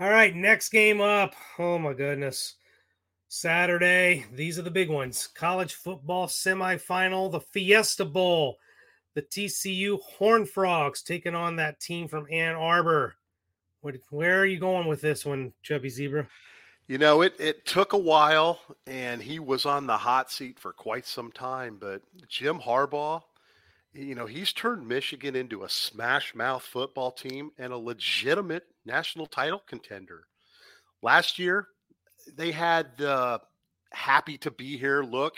All 0.00 0.08
right, 0.08 0.34
next 0.34 0.70
game 0.70 1.00
up. 1.00 1.34
Oh 1.58 1.78
my 1.78 1.92
goodness. 1.92 2.56
Saturday. 3.28 4.26
These 4.34 4.58
are 4.58 4.62
the 4.62 4.70
big 4.70 4.90
ones. 4.90 5.26
College 5.26 5.74
football 5.74 6.26
semifinal, 6.26 7.30
the 7.30 7.40
Fiesta 7.40 8.04
Bowl. 8.04 8.56
The 9.14 9.22
TCU 9.22 10.00
Horn 10.00 10.44
Frogs 10.46 11.02
taking 11.02 11.34
on 11.34 11.56
that 11.56 11.80
team 11.80 12.08
from 12.08 12.26
Ann 12.30 12.54
Arbor. 12.54 13.14
What, 13.82 13.96
where 14.10 14.40
are 14.40 14.46
you 14.46 14.58
going 14.58 14.86
with 14.86 15.00
this 15.00 15.24
one, 15.24 15.52
Chubby 15.62 15.88
Zebra? 15.88 16.26
You 16.92 16.98
know, 16.98 17.22
it, 17.22 17.32
it 17.40 17.64
took 17.64 17.94
a 17.94 17.98
while, 17.98 18.60
and 18.86 19.22
he 19.22 19.38
was 19.38 19.64
on 19.64 19.86
the 19.86 19.96
hot 19.96 20.30
seat 20.30 20.58
for 20.58 20.74
quite 20.74 21.06
some 21.06 21.32
time. 21.32 21.78
But 21.80 22.02
Jim 22.28 22.58
Harbaugh, 22.58 23.22
you 23.94 24.14
know, 24.14 24.26
he's 24.26 24.52
turned 24.52 24.86
Michigan 24.86 25.34
into 25.34 25.64
a 25.64 25.70
smash 25.70 26.34
mouth 26.34 26.62
football 26.62 27.10
team 27.10 27.50
and 27.56 27.72
a 27.72 27.78
legitimate 27.78 28.64
national 28.84 29.24
title 29.24 29.62
contender. 29.66 30.24
Last 31.00 31.38
year, 31.38 31.68
they 32.36 32.52
had 32.52 32.88
the 32.98 33.40
happy 33.92 34.36
to 34.36 34.50
be 34.50 34.76
here 34.76 35.02
look, 35.02 35.36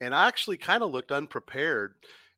and 0.00 0.14
I 0.14 0.28
actually 0.28 0.58
kind 0.58 0.84
of 0.84 0.92
looked 0.92 1.10
unprepared 1.10 1.94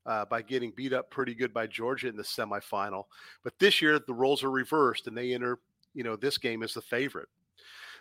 uh, 0.07 0.25
by 0.25 0.41
getting 0.41 0.73
beat 0.75 0.95
up 0.95 1.11
pretty 1.11 1.35
good 1.35 1.53
by 1.53 1.67
Georgia 1.67 2.09
in 2.09 2.17
the 2.17 2.23
semifinal. 2.23 3.05
But 3.45 3.59
this 3.59 3.83
year, 3.83 3.99
the 3.99 4.15
roles 4.15 4.43
are 4.43 4.51
reversed, 4.51 5.09
and 5.09 5.15
they 5.15 5.35
enter, 5.35 5.59
you 5.93 6.05
know, 6.05 6.17
this 6.17 6.39
game 6.39 6.63
as 6.63 6.73
the 6.73 6.81
favorite. 6.81 7.29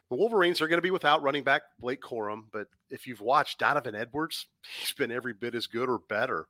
The 0.10 0.16
Wolverines 0.16 0.62
are 0.62 0.68
going 0.68 0.78
to 0.78 0.84
be 0.84 0.92
without 0.92 1.24
running 1.24 1.44
back 1.44 1.64
Blake 1.80 2.02
Corum, 2.02 2.44
but 2.52 2.68
if 2.90 3.08
you've 3.08 3.22
watched 3.22 3.60
Donovan 3.60 3.96
Edwards, 3.96 4.48
he's 4.80 4.94
been 4.94 5.12
every 5.12 5.34
bit 5.34 5.56
as 5.56 5.68
good 5.68 5.90
or 5.90 6.00
better. 6.00 6.48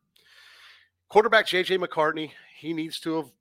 Quarterback 1.09 1.47
JJ 1.47 1.79
McCarthy, 1.79 2.33
he 2.57 2.73
needs 2.73 2.99
to 3.01 3.15
have, 3.17 3.31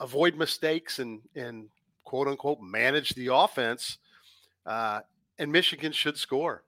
avoid 0.00 0.34
mistakes 0.34 0.98
and 0.98 1.20
and 1.36 1.68
quote 2.04 2.26
unquote 2.26 2.60
manage 2.60 3.10
the 3.10 3.28
offense. 3.32 3.98
Uh, 4.66 5.00
and 5.38 5.52
Michigan 5.52 5.92
should 5.92 6.16
score. 6.16 6.64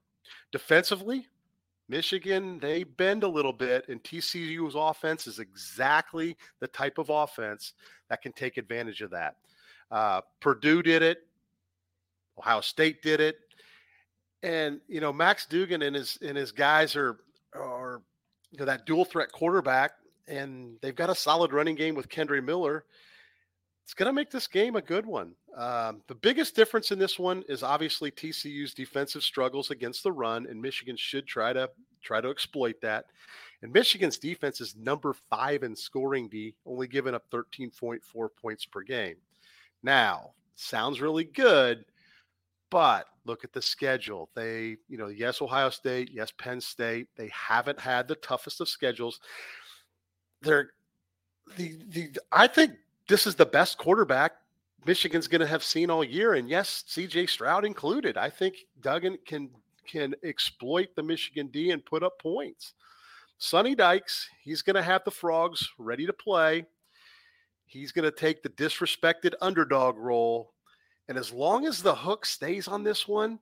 Defensively, 0.51 1.27
Michigan, 1.89 2.59
they 2.59 2.83
bend 2.83 3.23
a 3.23 3.27
little 3.27 3.53
bit, 3.53 3.87
and 3.89 4.01
TCU's 4.03 4.75
offense 4.75 5.27
is 5.27 5.39
exactly 5.39 6.37
the 6.59 6.67
type 6.67 6.97
of 6.97 7.09
offense 7.09 7.73
that 8.09 8.21
can 8.21 8.31
take 8.31 8.57
advantage 8.57 9.01
of 9.01 9.11
that. 9.11 9.35
Uh, 9.91 10.21
Purdue 10.39 10.81
did 10.81 11.01
it, 11.01 11.27
Ohio 12.37 12.61
State 12.61 13.01
did 13.01 13.19
it, 13.19 13.37
and 14.41 14.79
you 14.87 15.01
know 15.01 15.13
Max 15.13 15.45
Duggan 15.45 15.81
and 15.81 15.95
his 15.95 16.17
and 16.21 16.37
his 16.37 16.51
guys 16.51 16.95
are 16.95 17.17
are 17.53 18.01
you 18.51 18.59
know 18.59 18.65
that 18.65 18.85
dual 18.85 19.05
threat 19.05 19.31
quarterback, 19.31 19.91
and 20.27 20.77
they've 20.81 20.95
got 20.95 21.09
a 21.09 21.15
solid 21.15 21.53
running 21.53 21.75
game 21.75 21.95
with 21.95 22.09
Kendre 22.09 22.43
Miller 22.43 22.85
it's 23.83 23.93
going 23.93 24.07
to 24.07 24.13
make 24.13 24.31
this 24.31 24.47
game 24.47 24.75
a 24.75 24.81
good 24.81 25.05
one. 25.05 25.33
Um, 25.57 26.01
the 26.07 26.15
biggest 26.15 26.55
difference 26.55 26.91
in 26.91 26.99
this 26.99 27.19
one 27.19 27.43
is 27.49 27.63
obviously 27.63 28.11
TCU's 28.11 28.73
defensive 28.73 29.23
struggles 29.23 29.71
against 29.71 30.03
the 30.03 30.11
run, 30.11 30.47
and 30.49 30.61
Michigan 30.61 30.95
should 30.97 31.27
try 31.27 31.53
to 31.53 31.69
try 32.01 32.21
to 32.21 32.29
exploit 32.29 32.79
that. 32.81 33.05
And 33.61 33.71
Michigan's 33.71 34.17
defense 34.17 34.61
is 34.61 34.75
number 34.75 35.13
five 35.29 35.63
in 35.63 35.75
scoring 35.75 36.27
D, 36.27 36.55
only 36.65 36.87
giving 36.87 37.13
up 37.13 37.29
13.4 37.31 37.99
points 38.41 38.65
per 38.65 38.81
game. 38.81 39.15
Now, 39.83 40.31
sounds 40.55 41.01
really 41.01 41.25
good, 41.25 41.85
but 42.73 43.05
look 43.25 43.43
at 43.43 43.53
the 43.53 43.61
schedule. 43.61 44.29
They, 44.33 44.77
you 44.89 44.97
know, 44.97 45.07
yes, 45.07 45.43
Ohio 45.43 45.69
State, 45.69 46.09
yes, 46.11 46.33
Penn 46.35 46.59
State. 46.59 47.07
They 47.15 47.29
haven't 47.31 47.79
had 47.79 48.07
the 48.07 48.15
toughest 48.15 48.61
of 48.61 48.67
schedules. 48.67 49.19
They're 50.41 50.71
the 51.55 51.77
the 51.89 52.09
I 52.31 52.47
think 52.47 52.71
this 53.07 53.27
is 53.27 53.35
the 53.35 53.45
best 53.45 53.77
quarterback 53.77 54.33
Michigan's 54.87 55.27
going 55.27 55.41
to 55.41 55.47
have 55.47 55.63
seen 55.63 55.91
all 55.91 56.03
year, 56.03 56.33
and 56.33 56.49
yes, 56.49 56.83
C.J. 56.87 57.27
Stroud 57.27 57.63
included. 57.63 58.17
I 58.17 58.31
think 58.31 58.55
Duggan 58.81 59.19
can 59.23 59.51
can 59.85 60.15
exploit 60.23 60.89
the 60.95 61.03
Michigan 61.03 61.47
D 61.47 61.69
and 61.69 61.85
put 61.85 62.01
up 62.01 62.17
points. 62.19 62.73
Sonny 63.37 63.75
Dykes, 63.75 64.29
he's 64.41 64.63
going 64.63 64.75
to 64.75 64.81
have 64.81 65.03
the 65.03 65.11
frogs 65.11 65.69
ready 65.77 66.07
to 66.07 66.13
play. 66.13 66.65
He's 67.65 67.91
going 67.91 68.05
to 68.05 68.11
take 68.11 68.41
the 68.41 68.49
disrespected 68.49 69.33
underdog 69.41 69.97
role, 69.97 70.52
and 71.07 71.17
as 71.17 71.31
long 71.31 71.65
as 71.65 71.81
the 71.81 71.95
hook 71.95 72.25
stays 72.25 72.67
on 72.67 72.83
this 72.83 73.07
one, 73.07 73.39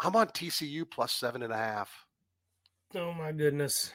I'm 0.00 0.16
on 0.16 0.28
TCU 0.28 0.88
plus 0.90 1.12
seven 1.12 1.42
and 1.42 1.52
a 1.52 1.56
half. 1.56 2.06
Oh 2.94 3.12
my 3.12 3.32
goodness. 3.32 3.92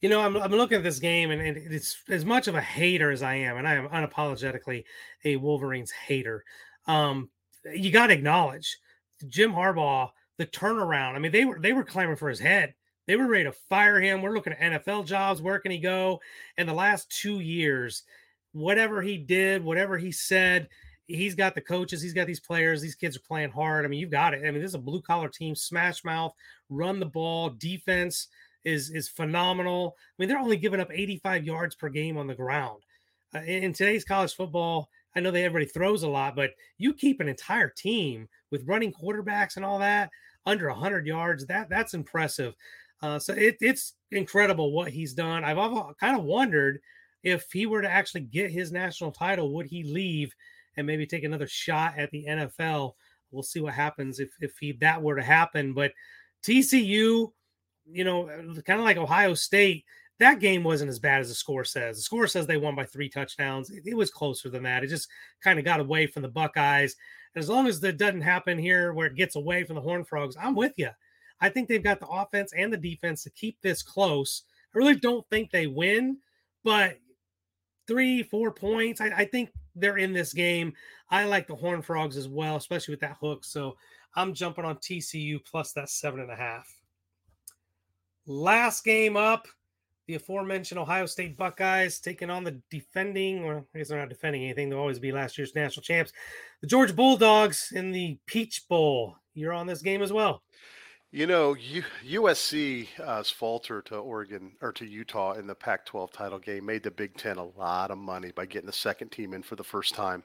You 0.00 0.08
know, 0.08 0.20
I'm, 0.20 0.36
I'm 0.36 0.50
looking 0.50 0.78
at 0.78 0.84
this 0.84 0.98
game, 0.98 1.30
and, 1.30 1.40
and 1.40 1.56
it's 1.56 2.02
as 2.08 2.24
much 2.24 2.48
of 2.48 2.54
a 2.54 2.60
hater 2.60 3.10
as 3.10 3.22
I 3.22 3.34
am, 3.36 3.56
and 3.56 3.68
I 3.68 3.74
am 3.74 3.88
unapologetically 3.88 4.84
a 5.24 5.36
Wolverines 5.36 5.92
hater. 5.92 6.44
Um, 6.86 7.30
you 7.72 7.92
got 7.92 8.08
to 8.08 8.14
acknowledge 8.14 8.78
Jim 9.28 9.52
Harbaugh, 9.52 10.10
the 10.38 10.46
turnaround. 10.46 11.14
I 11.14 11.18
mean, 11.18 11.30
they 11.30 11.44
were 11.44 11.58
they 11.60 11.72
were 11.72 11.84
clamoring 11.84 12.16
for 12.16 12.28
his 12.28 12.40
head. 12.40 12.74
They 13.06 13.16
were 13.16 13.28
ready 13.28 13.44
to 13.44 13.52
fire 13.52 14.00
him. 14.00 14.22
We're 14.22 14.34
looking 14.34 14.52
at 14.52 14.84
NFL 14.84 15.06
jobs. 15.06 15.42
Where 15.42 15.58
can 15.58 15.70
he 15.70 15.78
go? 15.78 16.20
In 16.56 16.66
the 16.66 16.72
last 16.72 17.10
two 17.10 17.40
years, 17.40 18.04
whatever 18.52 19.02
he 19.02 19.18
did, 19.18 19.64
whatever 19.64 19.98
he 19.98 20.12
said, 20.12 20.68
he's 21.06 21.34
got 21.34 21.54
the 21.54 21.60
coaches, 21.60 22.02
he's 22.02 22.14
got 22.14 22.26
these 22.26 22.40
players. 22.40 22.80
These 22.80 22.94
kids 22.94 23.16
are 23.16 23.20
playing 23.20 23.50
hard. 23.50 23.84
I 23.84 23.88
mean, 23.88 24.00
you've 24.00 24.10
got 24.10 24.34
it. 24.34 24.42
I 24.46 24.50
mean, 24.50 24.60
this 24.60 24.70
is 24.70 24.76
a 24.76 24.78
blue 24.78 25.02
collar 25.02 25.28
team, 25.28 25.54
smash 25.54 26.04
mouth, 26.04 26.34
run 26.68 27.00
the 27.00 27.06
ball, 27.06 27.50
defense 27.50 28.28
is 28.64 28.90
is 28.90 29.08
phenomenal. 29.08 29.96
I 29.98 30.14
mean, 30.18 30.28
they're 30.28 30.38
only 30.38 30.56
giving 30.56 30.80
up 30.80 30.90
85 30.92 31.44
yards 31.44 31.74
per 31.74 31.88
game 31.88 32.16
on 32.16 32.26
the 32.26 32.34
ground. 32.34 32.82
Uh, 33.34 33.40
in, 33.40 33.64
in 33.64 33.72
today's 33.72 34.04
college 34.04 34.34
football, 34.34 34.88
I 35.16 35.20
know 35.20 35.30
that 35.30 35.42
everybody 35.42 35.70
throws 35.70 36.02
a 36.02 36.08
lot, 36.08 36.36
but 36.36 36.50
you 36.78 36.94
keep 36.94 37.20
an 37.20 37.28
entire 37.28 37.68
team 37.68 38.28
with 38.50 38.66
running 38.66 38.92
quarterbacks 38.92 39.56
and 39.56 39.64
all 39.64 39.78
that 39.80 40.10
under 40.46 40.68
100 40.68 41.06
yards. 41.06 41.46
That 41.46 41.68
that's 41.68 41.94
impressive. 41.94 42.54
Uh, 43.00 43.18
so 43.18 43.32
it, 43.32 43.56
it's 43.60 43.94
incredible 44.12 44.72
what 44.72 44.92
he's 44.92 45.12
done. 45.12 45.44
I've 45.44 45.56
kind 45.98 46.16
of 46.16 46.24
wondered 46.24 46.80
if 47.24 47.50
he 47.52 47.66
were 47.66 47.82
to 47.82 47.90
actually 47.90 48.22
get 48.22 48.50
his 48.50 48.72
national 48.72 49.12
title, 49.12 49.52
would 49.54 49.66
he 49.66 49.82
leave 49.82 50.34
and 50.76 50.86
maybe 50.86 51.06
take 51.06 51.24
another 51.24 51.46
shot 51.46 51.94
at 51.96 52.10
the 52.10 52.24
NFL? 52.28 52.94
We'll 53.30 53.42
see 53.42 53.60
what 53.60 53.74
happens 53.74 54.20
if 54.20 54.30
if 54.40 54.58
he 54.58 54.72
that 54.80 55.02
were 55.02 55.16
to 55.16 55.22
happen. 55.22 55.72
But 55.72 55.92
TCU, 56.42 57.32
you 57.90 58.04
know, 58.04 58.26
kind 58.66 58.78
of 58.78 58.84
like 58.84 58.96
Ohio 58.96 59.34
State, 59.34 59.84
that 60.18 60.40
game 60.40 60.62
wasn't 60.62 60.90
as 60.90 60.98
bad 60.98 61.20
as 61.20 61.28
the 61.28 61.34
score 61.34 61.64
says. 61.64 61.96
The 61.96 62.02
score 62.02 62.26
says 62.26 62.46
they 62.46 62.56
won 62.56 62.74
by 62.74 62.84
three 62.84 63.08
touchdowns. 63.08 63.70
It, 63.70 63.82
it 63.86 63.96
was 63.96 64.10
closer 64.10 64.50
than 64.50 64.62
that. 64.64 64.84
It 64.84 64.88
just 64.88 65.08
kind 65.42 65.58
of 65.58 65.64
got 65.64 65.80
away 65.80 66.06
from 66.06 66.22
the 66.22 66.28
Buckeyes. 66.28 66.96
as 67.34 67.48
long 67.48 67.66
as 67.66 67.80
that 67.80 67.96
doesn't 67.96 68.20
happen 68.20 68.58
here 68.58 68.92
where 68.92 69.06
it 69.06 69.16
gets 69.16 69.36
away 69.36 69.64
from 69.64 69.76
the 69.76 69.82
Horn 69.82 70.04
Frogs, 70.04 70.36
I'm 70.40 70.54
with 70.54 70.74
you. 70.76 70.90
I 71.40 71.48
think 71.48 71.68
they've 71.68 71.82
got 71.82 71.98
the 71.98 72.06
offense 72.06 72.52
and 72.56 72.72
the 72.72 72.76
defense 72.76 73.24
to 73.24 73.30
keep 73.30 73.60
this 73.60 73.82
close. 73.82 74.44
I 74.74 74.78
really 74.78 74.94
don't 74.94 75.28
think 75.28 75.50
they 75.50 75.66
win, 75.66 76.18
but 76.62 76.98
three, 77.88 78.22
four 78.22 78.52
points, 78.52 79.00
I, 79.00 79.06
I 79.08 79.24
think 79.24 79.50
they're 79.74 79.98
in 79.98 80.12
this 80.12 80.32
game. 80.32 80.72
I 81.10 81.24
like 81.24 81.46
the 81.46 81.54
Horn 81.54 81.82
Frogs 81.82 82.16
as 82.16 82.28
well, 82.28 82.56
especially 82.56 82.92
with 82.92 83.00
that 83.00 83.16
hook. 83.20 83.44
So 83.44 83.76
I'm 84.14 84.34
jumping 84.34 84.64
on 84.64 84.76
TCU 84.76 85.38
plus 85.44 85.72
that 85.72 85.88
seven 85.88 86.20
and 86.20 86.30
a 86.30 86.36
half. 86.36 86.68
Last 88.26 88.84
game 88.84 89.16
up, 89.16 89.46
the 90.06 90.14
aforementioned 90.14 90.78
Ohio 90.78 91.06
State 91.06 91.36
Buckeyes 91.36 92.00
taking 92.00 92.30
on 92.30 92.44
the 92.44 92.60
defending, 92.70 93.44
or 93.44 93.64
I 93.74 93.78
guess 93.78 93.88
they're 93.88 93.98
not 93.98 94.08
defending 94.08 94.44
anything. 94.44 94.68
They'll 94.68 94.78
always 94.78 94.98
be 94.98 95.12
last 95.12 95.38
year's 95.38 95.54
national 95.54 95.82
champs, 95.82 96.12
the 96.60 96.66
Georgia 96.66 96.94
Bulldogs 96.94 97.72
in 97.74 97.92
the 97.92 98.18
Peach 98.26 98.68
Bowl. 98.68 99.16
You're 99.34 99.52
on 99.52 99.66
this 99.66 99.82
game 99.82 100.02
as 100.02 100.12
well. 100.12 100.42
You 101.14 101.26
know, 101.26 101.52
U- 101.52 101.84
USC 102.08 102.88
uh, 102.98 103.22
falter 103.22 103.82
to 103.82 103.96
Oregon 103.96 104.52
or 104.62 104.72
to 104.72 104.86
Utah 104.86 105.34
in 105.34 105.46
the 105.46 105.54
Pac-12 105.54 106.10
title 106.10 106.38
game 106.38 106.64
made 106.64 106.82
the 106.82 106.90
Big 106.90 107.18
Ten 107.18 107.36
a 107.36 107.44
lot 107.44 107.90
of 107.90 107.98
money 107.98 108.32
by 108.34 108.46
getting 108.46 108.66
the 108.66 108.72
second 108.72 109.10
team 109.10 109.34
in 109.34 109.42
for 109.42 109.54
the 109.54 109.62
first 109.62 109.94
time. 109.94 110.24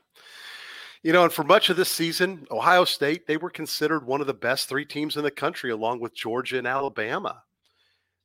You 1.04 1.12
know, 1.12 1.26
and 1.26 1.34
for 1.34 1.44
much 1.44 1.70
of 1.70 1.76
this 1.76 1.92
season, 1.92 2.48
Ohio 2.50 2.86
State 2.86 3.28
they 3.28 3.36
were 3.36 3.50
considered 3.50 4.06
one 4.06 4.22
of 4.22 4.28
the 4.28 4.34
best 4.34 4.70
three 4.70 4.86
teams 4.86 5.18
in 5.18 5.24
the 5.24 5.32
country, 5.32 5.72
along 5.72 6.00
with 6.00 6.16
Georgia 6.16 6.58
and 6.58 6.66
Alabama. 6.66 7.44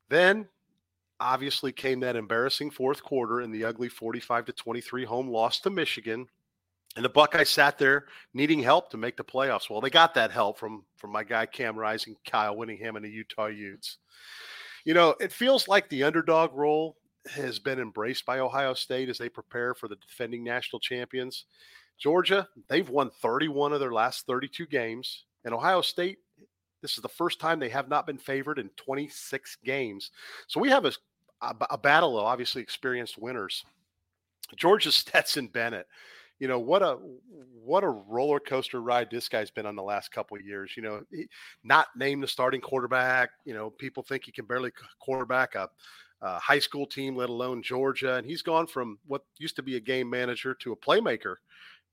Then 0.08 0.46
obviously 1.18 1.72
came 1.72 1.98
that 2.00 2.14
embarrassing 2.14 2.70
fourth 2.70 3.02
quarter 3.02 3.40
in 3.40 3.50
the 3.50 3.64
ugly 3.64 3.88
45 3.88 4.44
to 4.44 4.52
23 4.52 5.04
home 5.04 5.26
loss 5.26 5.58
to 5.60 5.70
Michigan. 5.70 6.28
And 6.96 7.04
the 7.04 7.08
Buckeyes 7.08 7.48
sat 7.48 7.78
there 7.78 8.06
needing 8.34 8.62
help 8.62 8.90
to 8.90 8.96
make 8.96 9.16
the 9.16 9.24
playoffs. 9.24 9.70
Well, 9.70 9.80
they 9.80 9.90
got 9.90 10.14
that 10.14 10.30
help 10.30 10.58
from 10.58 10.84
from 10.96 11.10
my 11.10 11.24
guy 11.24 11.46
Cam 11.46 11.76
Rising, 11.76 12.16
Kyle 12.26 12.56
Whittingham, 12.56 12.96
and 12.96 13.04
the 13.04 13.10
Utah 13.10 13.46
Utes. 13.46 13.98
You 14.84 14.94
know, 14.94 15.14
it 15.20 15.32
feels 15.32 15.68
like 15.68 15.88
the 15.88 16.02
underdog 16.02 16.52
role 16.54 16.96
has 17.30 17.58
been 17.58 17.78
embraced 17.78 18.26
by 18.26 18.40
Ohio 18.40 18.74
State 18.74 19.08
as 19.08 19.16
they 19.16 19.28
prepare 19.28 19.74
for 19.74 19.88
the 19.88 19.96
defending 19.96 20.42
national 20.42 20.80
champions. 20.80 21.44
Georgia, 21.98 22.48
they've 22.68 22.88
won 22.88 23.10
31 23.22 23.72
of 23.72 23.80
their 23.80 23.92
last 23.92 24.26
32 24.26 24.66
games, 24.66 25.24
and 25.44 25.54
Ohio 25.54 25.82
State 25.82 26.18
this 26.82 26.96
is 26.96 27.02
the 27.02 27.08
first 27.08 27.40
time 27.40 27.58
they 27.58 27.68
have 27.68 27.88
not 27.88 28.06
been 28.06 28.18
favored 28.18 28.58
in 28.58 28.68
26 28.70 29.56
games. 29.64 30.10
So 30.48 30.60
we 30.60 30.68
have 30.68 30.84
a, 30.84 30.92
a, 31.40 31.54
a 31.70 31.78
battle 31.78 32.18
of 32.18 32.26
obviously 32.26 32.60
experienced 32.60 33.16
winners. 33.16 33.64
Georgia's 34.56 34.94
Stetson 34.96 35.46
Bennett. 35.46 35.86
You 36.42 36.48
know 36.48 36.58
what 36.58 36.82
a 36.82 36.98
what 37.64 37.84
a 37.84 37.88
roller 37.88 38.40
coaster 38.40 38.82
ride 38.82 39.06
this 39.12 39.28
guy's 39.28 39.52
been 39.52 39.64
on 39.64 39.76
the 39.76 39.82
last 39.84 40.10
couple 40.10 40.36
of 40.36 40.44
years. 40.44 40.72
You 40.76 40.82
know, 40.82 41.02
not 41.62 41.86
named 41.94 42.20
the 42.20 42.26
starting 42.26 42.60
quarterback. 42.60 43.30
You 43.44 43.54
know, 43.54 43.70
people 43.70 44.02
think 44.02 44.24
he 44.24 44.32
can 44.32 44.46
barely 44.46 44.72
quarterback 44.98 45.54
a, 45.54 45.68
a 46.20 46.40
high 46.40 46.58
school 46.58 46.84
team, 46.84 47.14
let 47.14 47.30
alone 47.30 47.62
Georgia. 47.62 48.16
And 48.16 48.26
he's 48.26 48.42
gone 48.42 48.66
from 48.66 48.98
what 49.06 49.22
used 49.38 49.54
to 49.54 49.62
be 49.62 49.76
a 49.76 49.80
game 49.80 50.10
manager 50.10 50.52
to 50.52 50.72
a 50.72 50.76
playmaker 50.76 51.36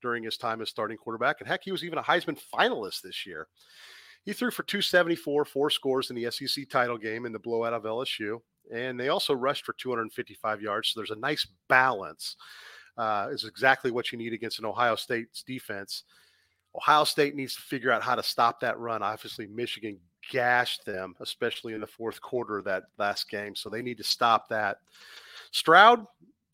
during 0.02 0.24
his 0.24 0.36
time 0.36 0.60
as 0.60 0.68
starting 0.68 0.96
quarterback. 0.96 1.36
And 1.38 1.46
heck, 1.46 1.62
he 1.62 1.70
was 1.70 1.84
even 1.84 2.00
a 2.00 2.02
Heisman 2.02 2.42
finalist 2.52 3.02
this 3.02 3.24
year. 3.24 3.46
He 4.24 4.32
threw 4.32 4.50
for 4.50 4.64
274, 4.64 5.44
four 5.44 5.70
scores 5.70 6.10
in 6.10 6.16
the 6.16 6.28
SEC 6.28 6.68
title 6.68 6.98
game 6.98 7.24
in 7.24 7.30
the 7.30 7.38
blowout 7.38 7.72
of 7.72 7.84
LSU. 7.84 8.40
And 8.74 8.98
they 8.98 9.10
also 9.10 9.32
rushed 9.32 9.64
for 9.64 9.74
255 9.74 10.60
yards. 10.60 10.88
So 10.88 10.98
there's 10.98 11.12
a 11.12 11.20
nice 11.20 11.46
balance. 11.68 12.34
Uh, 13.00 13.28
is 13.30 13.44
exactly 13.44 13.90
what 13.90 14.12
you 14.12 14.18
need 14.18 14.34
against 14.34 14.58
an 14.58 14.66
Ohio 14.66 14.94
State's 14.94 15.42
defense. 15.42 16.02
Ohio 16.76 17.04
State 17.04 17.34
needs 17.34 17.54
to 17.54 17.62
figure 17.62 17.90
out 17.90 18.02
how 18.02 18.14
to 18.14 18.22
stop 18.22 18.60
that 18.60 18.78
run. 18.78 19.02
Obviously, 19.02 19.46
Michigan 19.46 19.98
gashed 20.30 20.84
them, 20.84 21.14
especially 21.20 21.72
in 21.72 21.80
the 21.80 21.86
fourth 21.86 22.20
quarter 22.20 22.58
of 22.58 22.64
that 22.66 22.82
last 22.98 23.30
game. 23.30 23.54
So 23.54 23.70
they 23.70 23.80
need 23.80 23.96
to 23.96 24.04
stop 24.04 24.50
that. 24.50 24.80
Stroud, 25.50 26.06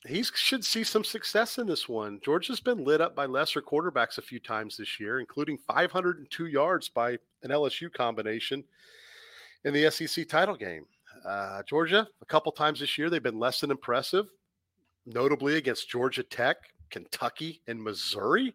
he 0.07 0.23
should 0.23 0.65
see 0.65 0.85
some 0.85 1.03
success 1.03 1.59
in 1.59 1.67
this 1.67 1.89
one. 1.89 2.21
Georgia's 2.25 2.61
been 2.61 2.85
lit 2.85 3.01
up 3.01 3.17
by 3.17 3.27
lesser 3.27 3.61
quarterbacks 3.61 4.19
a 4.19 4.23
few 4.23 4.39
times 4.39 4.77
this 4.77 5.01
year, 5.01 5.19
including 5.19 5.59
502 5.59 6.47
yards 6.47 6.89
by 6.89 7.19
an 7.43 7.51
LSU 7.51 7.93
combination 7.93 8.63
in 9.65 9.75
the 9.75 9.91
SEC 9.91 10.29
title 10.29 10.55
game. 10.55 10.87
Uh, 11.27 11.65
Georgia, 11.65 12.07
a 12.23 12.27
couple 12.27 12.53
times 12.53 12.79
this 12.79 12.97
year, 12.97 13.11
they've 13.11 13.21
been 13.21 13.41
less 13.41 13.59
than 13.59 13.73
impressive, 13.73 14.27
notably 15.07 15.57
against 15.57 15.89
Georgia 15.89 16.23
Tech, 16.23 16.57
Kentucky, 16.91 17.63
and 17.67 17.83
Missouri. 17.83 18.55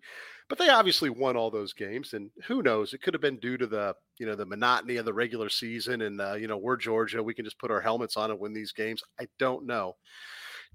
But 0.49 0.57
they 0.57 0.69
obviously 0.69 1.09
won 1.09 1.37
all 1.37 1.49
those 1.49 1.71
games, 1.71 2.13
and 2.13 2.29
who 2.45 2.61
knows? 2.61 2.93
It 2.93 3.01
could 3.01 3.13
have 3.13 3.21
been 3.21 3.39
due 3.39 3.57
to 3.57 3.65
the 3.65 3.95
you 4.17 4.25
know 4.25 4.35
the 4.35 4.45
monotony 4.45 4.97
of 4.97 5.05
the 5.05 5.13
regular 5.13 5.47
season, 5.47 6.01
and 6.01 6.19
uh, 6.19 6.33
you 6.33 6.47
know 6.47 6.57
we're 6.57 6.75
Georgia, 6.75 7.23
we 7.23 7.33
can 7.33 7.45
just 7.45 7.57
put 7.57 7.71
our 7.71 7.79
helmets 7.79 8.17
on 8.17 8.31
and 8.31 8.39
win 8.39 8.53
these 8.53 8.73
games. 8.73 9.01
I 9.19 9.27
don't 9.39 9.65
know. 9.65 9.95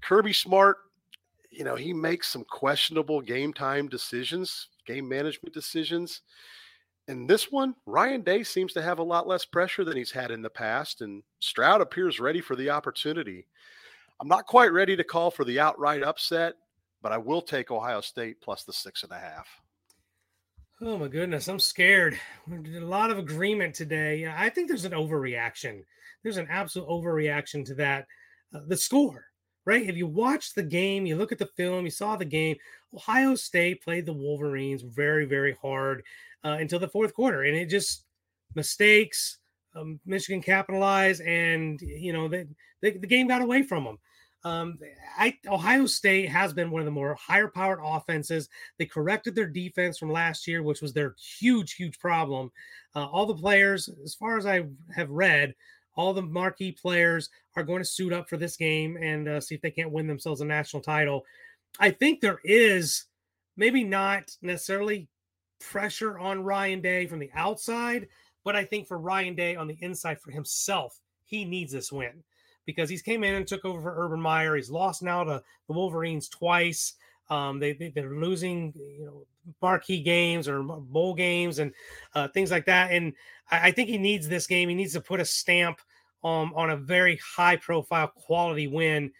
Kirby 0.01 0.33
Smart, 0.33 0.77
you 1.51 1.63
know, 1.63 1.75
he 1.75 1.93
makes 1.93 2.27
some 2.27 2.43
questionable 2.43 3.21
game 3.21 3.53
time 3.53 3.87
decisions, 3.87 4.69
game 4.85 5.07
management 5.07 5.53
decisions. 5.53 6.21
In 7.07 7.25
this 7.25 7.51
one, 7.51 7.75
Ryan 7.85 8.21
Day 8.21 8.43
seems 8.43 8.73
to 8.73 8.81
have 8.81 8.99
a 8.99 9.03
lot 9.03 9.27
less 9.27 9.45
pressure 9.45 9.85
than 9.85 9.95
he's 9.95 10.11
had 10.11 10.29
in 10.31 10.41
the 10.41 10.49
past, 10.49 11.01
and 11.01 11.23
Stroud 11.39 11.81
appears 11.81 12.19
ready 12.19 12.41
for 12.41 12.55
the 12.55 12.69
opportunity. 12.69 13.47
I'm 14.19 14.27
not 14.27 14.47
quite 14.47 14.71
ready 14.71 14.95
to 14.95 15.03
call 15.03 15.29
for 15.29 15.45
the 15.45 15.59
outright 15.59 16.03
upset, 16.03 16.55
but 17.01 17.11
I 17.11 17.17
will 17.17 17.41
take 17.41 17.71
Ohio 17.71 18.01
State 18.01 18.41
plus 18.41 18.63
the 18.63 18.73
six 18.73 19.03
and 19.03 19.11
a 19.11 19.19
half. 19.19 19.47
Oh 20.81 20.97
my 20.97 21.07
goodness, 21.07 21.47
I'm 21.47 21.59
scared. 21.59 22.19
A 22.51 22.79
lot 22.79 23.09
of 23.09 23.17
agreement 23.17 23.73
today. 23.73 24.31
I 24.31 24.49
think 24.49 24.67
there's 24.67 24.85
an 24.85 24.91
overreaction. 24.91 25.83
There's 26.23 26.37
an 26.37 26.47
absolute 26.49 26.87
overreaction 26.87 27.65
to 27.65 27.75
that 27.75 28.05
uh, 28.53 28.59
the 28.67 28.77
score, 28.77 29.25
right? 29.65 29.87
If 29.87 29.95
you 29.97 30.07
watch 30.07 30.53
the 30.53 30.63
game, 30.63 31.05
you 31.05 31.15
look 31.15 31.31
at 31.31 31.39
the 31.39 31.49
film, 31.57 31.85
you 31.85 31.91
saw 31.91 32.15
the 32.15 32.25
game. 32.25 32.57
Ohio 32.93 33.35
State 33.35 33.83
played 33.83 34.05
the 34.05 34.13
Wolverines 34.13 34.83
very, 34.83 35.25
very 35.25 35.57
hard 35.61 36.03
uh, 36.43 36.57
until 36.59 36.79
the 36.79 36.87
fourth 36.87 37.13
quarter, 37.13 37.43
and 37.43 37.55
it 37.55 37.69
just 37.69 38.05
mistakes. 38.55 39.39
Um, 39.77 39.99
Michigan 40.05 40.41
capitalized, 40.41 41.21
and 41.21 41.79
you 41.81 42.13
know 42.13 42.27
the, 42.27 42.47
the, 42.81 42.97
the 42.97 43.07
game 43.07 43.27
got 43.27 43.41
away 43.41 43.63
from 43.63 43.83
them. 43.83 43.97
Um, 44.43 44.79
I, 45.17 45.35
Ohio 45.47 45.87
State 45.87 46.29
has 46.29 46.53
been 46.53 46.71
one 46.71 46.81
of 46.81 46.85
the 46.85 46.91
more 46.91 47.15
higher 47.15 47.47
powered 47.47 47.79
offenses. 47.83 48.47
They 48.77 48.85
corrected 48.85 49.35
their 49.35 49.47
defense 49.47 49.97
from 49.97 50.11
last 50.11 50.47
year, 50.47 50.63
which 50.63 50.81
was 50.81 50.93
their 50.93 51.15
huge, 51.39 51.73
huge 51.73 51.99
problem. 51.99 52.51
Uh, 52.95 53.05
all 53.07 53.25
the 53.25 53.35
players, 53.35 53.89
as 54.03 54.15
far 54.15 54.37
as 54.37 54.45
I 54.45 54.63
have 54.95 55.09
read, 55.09 55.53
all 55.95 56.13
the 56.13 56.21
marquee 56.21 56.71
players 56.71 57.29
are 57.55 57.63
going 57.63 57.81
to 57.81 57.85
suit 57.85 58.13
up 58.13 58.29
for 58.29 58.37
this 58.37 58.55
game 58.55 58.97
and 59.01 59.27
uh, 59.27 59.41
see 59.41 59.55
if 59.55 59.61
they 59.61 59.71
can't 59.71 59.91
win 59.91 60.07
themselves 60.07 60.41
a 60.41 60.45
national 60.45 60.83
title. 60.83 61.25
I 61.79 61.91
think 61.91 62.21
there 62.21 62.39
is 62.43 63.05
maybe 63.57 63.83
not 63.83 64.31
necessarily 64.41 65.09
pressure 65.59 66.17
on 66.19 66.43
Ryan 66.43 66.81
Day 66.81 67.07
from 67.07 67.19
the 67.19 67.31
outside, 67.33 68.07
but 68.47 68.55
I 68.55 68.63
think 68.63 68.87
for 68.87 68.97
Ryan 68.97 69.35
Day 69.35 69.57
on 69.57 69.67
the 69.67 69.77
inside 69.81 70.21
for 70.21 70.31
himself, 70.31 71.01
he 71.25 71.43
needs 71.43 71.73
this 71.73 71.91
win 71.91 72.23
because 72.65 72.89
he's 72.89 73.01
came 73.01 73.25
in 73.25 73.35
and 73.35 73.45
took 73.45 73.65
over 73.65 73.81
for 73.81 73.93
Urban 74.05 74.21
Meyer. 74.21 74.55
He's 74.55 74.69
lost 74.69 75.03
now 75.03 75.25
to 75.25 75.43
the 75.67 75.73
Wolverines 75.73 76.29
twice. 76.29 76.93
Um, 77.29 77.59
they, 77.59 77.73
they 77.73 77.91
are 78.01 78.15
losing, 78.15 78.71
you 78.73 79.05
know, 79.05 79.25
marquee 79.61 80.01
games 80.01 80.47
or 80.47 80.63
bowl 80.63 81.13
games 81.13 81.59
and 81.59 81.73
uh, 82.15 82.29
things 82.29 82.49
like 82.49 82.63
that. 82.67 82.93
And 82.93 83.11
I, 83.51 83.67
I, 83.67 83.71
think 83.71 83.89
he 83.89 83.97
needs 83.97 84.29
this 84.29 84.47
game. 84.47 84.69
He 84.69 84.75
needs 84.75 84.93
to 84.93 85.01
put 85.01 85.19
a 85.19 85.25
stamp 85.25 85.81
um, 86.23 86.53
on 86.55 86.69
a 86.69 86.77
very 86.77 87.19
high 87.35 87.57
profile 87.57 88.07
quality 88.07 88.67
win. 88.67 89.11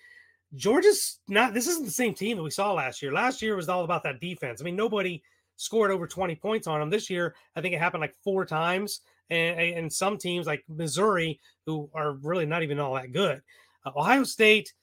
Georgia's 0.56 1.20
not. 1.28 1.54
This 1.54 1.68
isn't 1.68 1.84
the 1.84 1.92
same 1.92 2.14
team 2.14 2.38
that 2.38 2.44
we 2.44 2.50
saw 2.50 2.72
last 2.72 3.02
year. 3.02 3.12
Last 3.12 3.42
year 3.42 3.58
was 3.58 3.68
all 3.68 3.84
about 3.84 4.04
that 4.04 4.22
defense. 4.22 4.62
I 4.62 4.64
mean, 4.64 4.78
nobody 4.78 5.22
scored 5.58 5.92
over 5.92 6.08
20 6.08 6.34
points 6.36 6.66
on 6.66 6.80
them. 6.80 6.90
This 6.90 7.10
year, 7.10 7.36
I 7.58 7.62
think 7.62 7.76
it 7.76 7.80
happened 7.80 8.00
like 8.00 8.16
four 8.24 8.46
times. 8.46 9.02
And, 9.30 9.60
and 9.60 9.92
some 9.92 10.18
teams 10.18 10.48
like 10.48 10.64
Missouri, 10.70 11.40
who 11.66 11.90
are 11.94 12.14
really 12.14 12.46
not 12.46 12.64
even 12.64 12.80
all 12.80 12.96
that 12.96 13.12
good. 13.12 13.42
Uh, 13.86 13.92
Ohio 13.96 14.24
State 14.24 14.74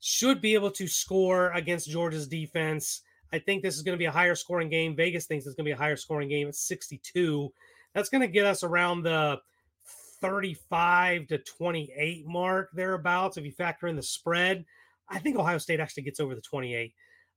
should 0.00 0.40
be 0.40 0.54
able 0.54 0.70
to 0.70 0.86
score 0.86 1.50
against 1.52 1.88
Georgia's 1.88 2.28
defense. 2.28 3.02
I 3.32 3.38
think 3.38 3.62
this 3.62 3.76
is 3.76 3.82
going 3.82 3.94
to 3.94 3.98
be 3.98 4.06
a 4.06 4.10
higher 4.10 4.34
scoring 4.34 4.68
game. 4.68 4.96
Vegas 4.96 5.26
thinks 5.26 5.46
it's 5.46 5.56
going 5.56 5.64
to 5.64 5.68
be 5.68 5.74
a 5.74 5.76
higher 5.76 5.96
scoring 5.96 6.28
game 6.28 6.48
at 6.48 6.54
62. 6.54 7.52
That's 7.94 8.08
going 8.08 8.20
to 8.20 8.28
get 8.28 8.46
us 8.46 8.62
around 8.62 9.02
the 9.02 9.40
35 10.20 11.26
to 11.28 11.38
28 11.38 12.26
mark 12.26 12.70
thereabouts. 12.72 13.36
If 13.36 13.44
you 13.44 13.52
factor 13.52 13.88
in 13.88 13.96
the 13.96 14.02
spread, 14.02 14.64
I 15.08 15.18
think 15.18 15.36
Ohio 15.36 15.58
State 15.58 15.80
actually 15.80 16.04
gets 16.04 16.20
over 16.20 16.34
the 16.34 16.40
28. 16.40 16.94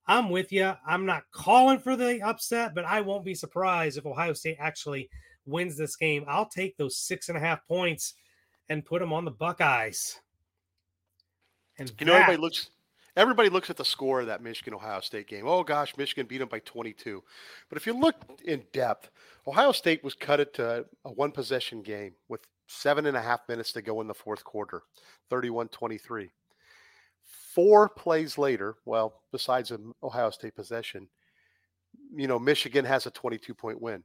I'm 0.08 0.30
with 0.30 0.52
you. 0.52 0.74
I'm 0.86 1.06
not 1.06 1.24
calling 1.32 1.80
for 1.80 1.96
the 1.96 2.22
upset, 2.22 2.74
but 2.74 2.86
I 2.86 3.02
won't 3.02 3.26
be 3.26 3.36
surprised 3.36 3.98
if 3.98 4.06
Ohio 4.06 4.34
State 4.34 4.58
actually 4.60 5.10
wins 5.46 5.78
this 5.78 5.96
game. 5.96 6.26
I'll 6.28 6.50
take 6.50 6.78
those 6.78 6.98
six 6.98 7.30
and 7.30 7.38
a 7.38 7.42
half 7.42 7.66
points 7.68 8.14
and 8.70 8.86
put 8.86 9.00
them 9.00 9.14
on 9.14 9.26
the 9.26 9.32
Buckeyes. 9.32 10.20
And 11.78 11.92
you 12.00 12.06
know, 12.06 12.14
everybody 12.14 12.38
looks 12.38 12.70
everybody 13.18 13.50
looks 13.50 13.70
at 13.70 13.78
the 13.78 13.86
score 13.86 14.22
of 14.22 14.28
that 14.28 14.42
Michigan 14.42 14.74
Ohio 14.74 15.00
State 15.02 15.28
game. 15.28 15.48
Oh 15.48 15.64
gosh, 15.64 15.96
Michigan 15.98 16.26
beat 16.26 16.40
them 16.40 16.48
by 16.48 16.60
22. 16.60 17.24
But 17.70 17.78
if 17.78 17.86
you 17.86 17.94
look 17.94 18.16
in 18.46 18.64
depth, 18.74 19.10
Ohio 19.48 19.72
State 19.72 20.04
was 20.04 20.14
cut 20.14 20.40
it 20.40 20.54
to 20.56 20.86
a 21.06 21.12
one 21.12 21.32
possession 21.32 21.82
game 21.82 22.14
with 22.30 22.42
seven 22.68 23.06
and 23.06 23.18
a 23.18 23.22
half 23.22 23.42
minutes 23.50 23.74
to 23.74 23.82
go 23.82 24.02
in 24.02 24.08
the 24.08 24.14
fourth 24.14 24.44
quarter, 24.44 24.84
31 25.30 25.68
23. 25.70 26.30
Four 27.54 27.90
plays 27.90 28.38
later, 28.38 28.76
well, 28.86 29.22
besides 29.32 29.72
an 29.72 29.94
Ohio 30.04 30.30
State 30.30 30.56
possession, 30.56 31.10
you 32.14 32.28
know, 32.28 32.40
Michigan 32.40 32.86
has 32.86 33.06
a 33.06 33.12
22 33.12 33.54
point 33.54 33.82
win 33.82 34.04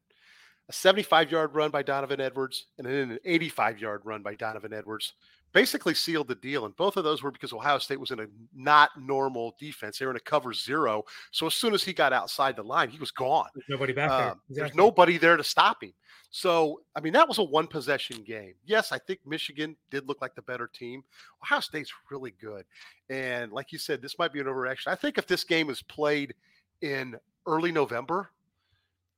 a 0.69 0.73
75 0.73 1.31
yard 1.31 1.55
run 1.55 1.71
by 1.71 1.83
Donovan 1.83 2.21
Edwards 2.21 2.67
and 2.79 2.87
then 2.87 3.13
an 3.13 3.19
85 3.25 3.81
yard 3.81 4.03
run 4.05 4.23
by 4.23 4.35
Donovan 4.35 4.73
Edwards 4.73 5.15
basically 5.53 5.95
sealed 5.95 6.29
the 6.29 6.35
deal. 6.35 6.67
And 6.67 6.77
both 6.77 6.99
of 6.99 7.05
those 7.05 7.23
were 7.23 7.31
because 7.31 7.53
Ohio 7.53 7.79
State 7.79 7.99
was 7.99 8.11
in 8.11 8.21
a 8.21 8.27
not 8.55 8.91
normal 9.01 9.55
defense. 9.59 9.99
They 9.99 10.05
were 10.05 10.11
in 10.11 10.17
a 10.19 10.21
cover 10.21 10.53
zero. 10.53 11.05
So 11.31 11.47
as 11.47 11.55
soon 11.55 11.73
as 11.73 11.83
he 11.83 11.95
got 11.95 12.13
outside 12.13 12.57
the 12.57 12.63
line, 12.63 12.91
he 12.91 12.99
was 12.99 13.11
gone. 13.11 13.49
There's 13.55 13.65
nobody 13.71 13.95
back 13.95 14.11
there. 14.11 14.19
Um, 14.19 14.41
exactly. 14.51 14.55
There's 14.55 14.75
nobody 14.75 15.17
there 15.17 15.37
to 15.39 15.45
stop 15.45 15.83
him. 15.83 15.95
So, 16.31 16.83
I 16.95 17.01
mean, 17.01 17.15
that 17.15 17.27
was 17.27 17.39
a 17.39 17.43
one 17.43 17.69
possession 17.69 18.23
game. 18.23 18.53
Yes, 18.67 18.93
I 18.93 18.99
think 18.99 19.21
Michigan 19.25 19.77
did 19.91 20.07
look 20.07 20.21
like 20.21 20.35
the 20.35 20.43
better 20.43 20.67
team. 20.67 21.03
Ohio 21.43 21.61
State's 21.61 21.93
really 22.11 22.35
good. 22.39 22.67
And 23.09 23.51
like 23.51 23.73
you 23.73 23.79
said, 23.79 24.03
this 24.03 24.19
might 24.19 24.35
be 24.35 24.41
an 24.41 24.47
overreaction. 24.47 24.89
I 24.89 24.95
think 24.95 25.17
if 25.17 25.27
this 25.27 25.45
game 25.45 25.71
is 25.71 25.81
played 25.81 26.35
in 26.83 27.17
early 27.47 27.73
November 27.73 28.29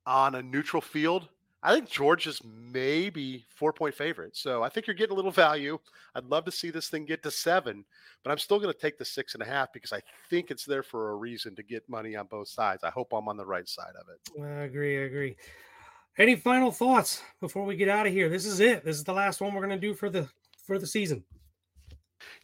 on 0.06 0.37
a 0.37 0.42
neutral 0.42 0.82
field, 0.82 1.28
I 1.62 1.75
think 1.75 1.88
Georgia's 1.90 2.40
maybe 2.44 3.44
four 3.49 3.73
point 3.73 3.94
favorite. 3.94 4.37
So 4.37 4.62
I 4.62 4.68
think 4.68 4.87
you're 4.87 4.94
getting 4.94 5.12
a 5.12 5.16
little 5.16 5.33
value. 5.33 5.79
I'd 6.14 6.25
love 6.25 6.44
to 6.44 6.53
see 6.53 6.71
this 6.71 6.88
thing 6.88 7.05
get 7.05 7.23
to 7.25 7.31
seven, 7.31 7.85
but 8.23 8.31
I'm 8.31 8.38
still 8.38 8.61
going 8.61 8.73
to 8.73 8.79
take 8.79 8.97
the 8.97 9.05
six 9.05 9.35
and 9.35 9.42
a 9.42 9.47
half 9.47 9.73
because 9.73 9.92
I 9.92 10.01
think 10.31 10.51
it's 10.51 10.64
there 10.64 10.85
for 10.85 11.11
a 11.11 11.16
reason 11.16 11.57
to 11.57 11.62
get 11.62 11.88
money 11.88 12.14
on 12.14 12.27
both 12.27 12.49
sides. 12.49 12.85
I 12.85 12.90
hope 12.90 13.12
I'm 13.12 13.29
on 13.29 13.37
the 13.37 13.47
right 13.47 13.68
side 13.68 13.94
of 14.01 14.07
it. 14.09 14.42
I 14.42 14.62
agree. 14.62 14.99
I 14.99 15.07
agree. 15.07 15.37
Any 16.16 16.37
final 16.37 16.71
thoughts 16.71 17.23
before 17.40 17.64
we 17.64 17.77
get 17.77 17.88
out 17.88 18.07
of 18.07 18.12
here? 18.12 18.29
This 18.29 18.47
is 18.47 18.61
it. 18.61 18.85
This 18.85 18.97
is 18.97 19.05
the 19.05 19.12
last 19.12 19.40
one 19.40 19.53
we're 19.55 19.66
going 19.66 19.81
to 19.81 19.87
do 19.87 19.94
for 19.94 20.11
the 20.11 20.29
for 20.64 20.79
the 20.79 20.87
season. 20.87 21.25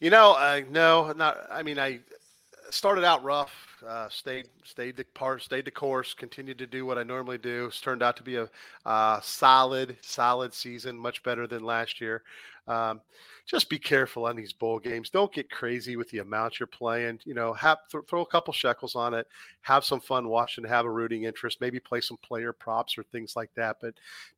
You 0.01 0.11
know, 0.11 0.33
uh, 0.33 0.63
no, 0.71 1.13
not. 1.13 1.47
I 1.51 1.63
mean, 1.63 1.79
I 1.79 2.01
started 2.71 3.05
out 3.05 3.23
rough 3.23 3.53
uh, 3.87 4.09
stayed 4.09 4.49
stayed 4.65 4.97
the 4.97 5.05
part, 5.15 5.43
stayed 5.43 5.65
the 5.65 5.71
course, 5.71 6.15
continued 6.15 6.59
to 6.59 6.67
do 6.67 6.87
what 6.87 6.99
I 6.99 7.03
normally 7.03 7.39
do. 7.39 7.67
It's 7.67 7.81
turned 7.81 8.03
out 8.03 8.17
to 8.17 8.23
be 8.23 8.37
a 8.37 8.49
uh, 8.87 9.21
solid, 9.21 9.97
solid 10.01 10.55
season, 10.55 10.99
much 10.99 11.23
better 11.23 11.47
than 11.47 11.65
last 11.65 12.01
year. 12.01 12.23
Um, 12.67 13.03
just 13.47 13.69
be 13.69 13.79
careful 13.79 14.25
on 14.25 14.37
these 14.37 14.55
bowl 14.55 14.79
games. 14.79 15.11
Don't 15.11 15.33
get 15.33 15.51
crazy 15.51 15.97
with 15.97 16.09
the 16.09 16.21
amount 16.21 16.59
you're 16.59 16.67
playing. 16.67 17.21
You 17.25 17.35
know, 17.35 17.53
have 17.53 17.79
th- 17.93 18.05
throw 18.09 18.23
a 18.23 18.27
couple 18.27 18.55
shekels 18.55 18.97
on 18.97 19.13
it. 19.13 19.27
Have 19.61 19.85
some 19.85 20.01
fun 20.01 20.29
watching. 20.29 20.65
Have 20.65 20.87
a 20.87 20.91
rooting 20.91 21.25
interest. 21.25 21.61
Maybe 21.61 21.79
play 21.79 22.01
some 22.01 22.17
player 22.23 22.55
props 22.55 22.97
or 22.97 23.03
things 23.03 23.37
like 23.37 23.51
that. 23.55 23.77
But 23.83 23.95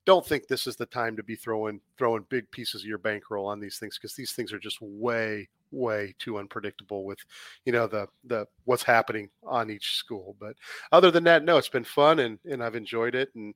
don't 0.06 0.26
think 0.26 0.48
this 0.48 0.66
is 0.66 0.74
the 0.74 0.86
time 0.86 1.16
to 1.16 1.22
be 1.22 1.36
throwing 1.36 1.80
throwing 1.98 2.26
big 2.28 2.50
pieces 2.50 2.82
of 2.82 2.88
your 2.88 2.98
bankroll 2.98 3.46
on 3.46 3.60
these 3.60 3.78
things 3.78 3.96
because 3.96 4.16
these 4.16 4.32
things 4.32 4.52
are 4.52 4.58
just 4.58 4.82
way 4.82 5.48
way 5.70 6.14
too 6.18 6.38
unpredictable 6.38 7.04
with 7.04 7.18
you 7.64 7.72
know 7.72 7.86
the 7.86 8.06
the 8.24 8.46
what's 8.64 8.82
happening 8.82 9.28
on 9.44 9.70
each 9.70 9.96
school 9.96 10.36
but 10.38 10.54
other 10.92 11.10
than 11.10 11.24
that 11.24 11.44
no 11.44 11.56
it's 11.56 11.68
been 11.68 11.84
fun 11.84 12.20
and 12.20 12.38
and 12.44 12.62
i've 12.62 12.76
enjoyed 12.76 13.14
it 13.14 13.28
and 13.34 13.54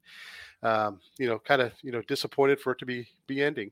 um, 0.63 1.01
you 1.19 1.27
know 1.27 1.39
kind 1.39 1.63
of 1.63 1.73
you 1.83 1.93
know 1.93 2.03
disappointed 2.03 2.61
for 2.61 2.73
it 2.73 2.79
to 2.79 2.87
be 2.87 3.07
be 3.27 3.43
ending. 3.43 3.71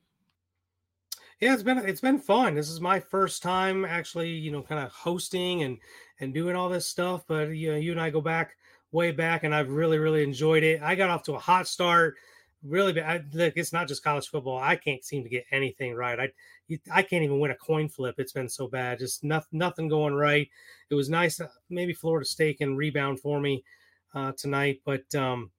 Yeah 1.40 1.54
it's 1.54 1.62
been 1.62 1.78
it's 1.78 2.00
been 2.00 2.18
fun. 2.18 2.54
This 2.54 2.70
is 2.70 2.80
my 2.80 2.98
first 2.98 3.42
time 3.42 3.84
actually 3.84 4.30
you 4.30 4.50
know 4.50 4.62
kind 4.62 4.84
of 4.84 4.90
hosting 4.90 5.62
and 5.62 5.78
and 6.20 6.34
doing 6.34 6.56
all 6.56 6.68
this 6.68 6.86
stuff 6.86 7.24
but 7.28 7.48
you 7.48 7.70
know 7.70 7.78
you 7.78 7.92
and 7.92 8.00
i 8.00 8.10
go 8.10 8.20
back 8.20 8.56
way 8.90 9.12
back 9.12 9.44
and 9.44 9.54
i've 9.54 9.70
really 9.70 9.98
really 9.98 10.22
enjoyed 10.22 10.62
it. 10.62 10.82
I 10.82 10.94
got 10.94 11.10
off 11.10 11.22
to 11.24 11.34
a 11.34 11.38
hot 11.38 11.68
start 11.68 12.16
really 12.64 12.92
bad. 12.92 13.34
Look, 13.34 13.54
it's 13.56 13.72
not 13.72 13.88
just 13.88 14.04
college 14.04 14.28
football. 14.28 14.58
I 14.58 14.76
can't 14.76 15.04
seem 15.04 15.22
to 15.22 15.28
get 15.28 15.44
anything 15.50 15.94
right. 15.94 16.18
I 16.18 16.78
I 16.90 17.02
can't 17.02 17.24
even 17.24 17.40
win 17.40 17.50
a 17.50 17.56
coin 17.56 17.88
flip. 17.88 18.16
It's 18.18 18.32
been 18.32 18.48
so 18.48 18.68
bad. 18.68 18.98
Just 18.98 19.24
nothing 19.24 19.58
nothing 19.58 19.88
going 19.88 20.14
right. 20.14 20.48
It 20.90 20.94
was 20.94 21.08
nice. 21.08 21.40
Uh, 21.40 21.48
maybe 21.70 21.92
Florida 21.92 22.26
State 22.26 22.58
can 22.58 22.76
rebound 22.76 23.20
for 23.20 23.40
me 23.40 23.64
uh, 24.14 24.32
tonight, 24.36 24.80
but 24.84 25.14
um, 25.14 25.50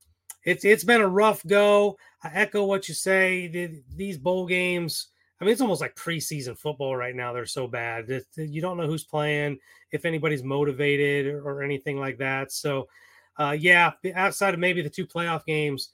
it's 0.43 0.65
it's 0.65 0.83
been 0.83 1.01
a 1.01 1.07
rough 1.07 1.45
go. 1.45 1.97
I 2.23 2.31
echo 2.33 2.65
what 2.65 2.87
you 2.87 2.93
say. 2.93 3.47
The, 3.47 3.81
these 3.95 4.17
bowl 4.17 4.45
games. 4.45 5.07
I 5.41 5.45
mean, 5.45 5.53
it's 5.53 5.61
almost 5.61 5.79
like 5.79 5.95
preseason 5.95 6.57
football 6.57 6.97
right 6.97 7.15
now. 7.15 7.31
They're 7.31 7.45
so 7.45 7.65
bad. 7.65 8.09
It, 8.09 8.25
you 8.35 8.61
don't 8.61 8.75
know 8.75 8.87
who's 8.87 9.05
playing, 9.05 9.57
if 9.91 10.03
anybody's 10.03 10.43
motivated 10.43 11.33
or, 11.33 11.41
or 11.41 11.63
anything 11.63 11.97
like 11.97 12.17
that. 12.17 12.51
So, 12.51 12.89
uh, 13.37 13.55
yeah, 13.57 13.91
outside 14.15 14.53
of 14.53 14.59
maybe 14.59 14.81
the 14.81 14.89
two 14.89 15.07
playoff 15.07 15.45
games, 15.45 15.91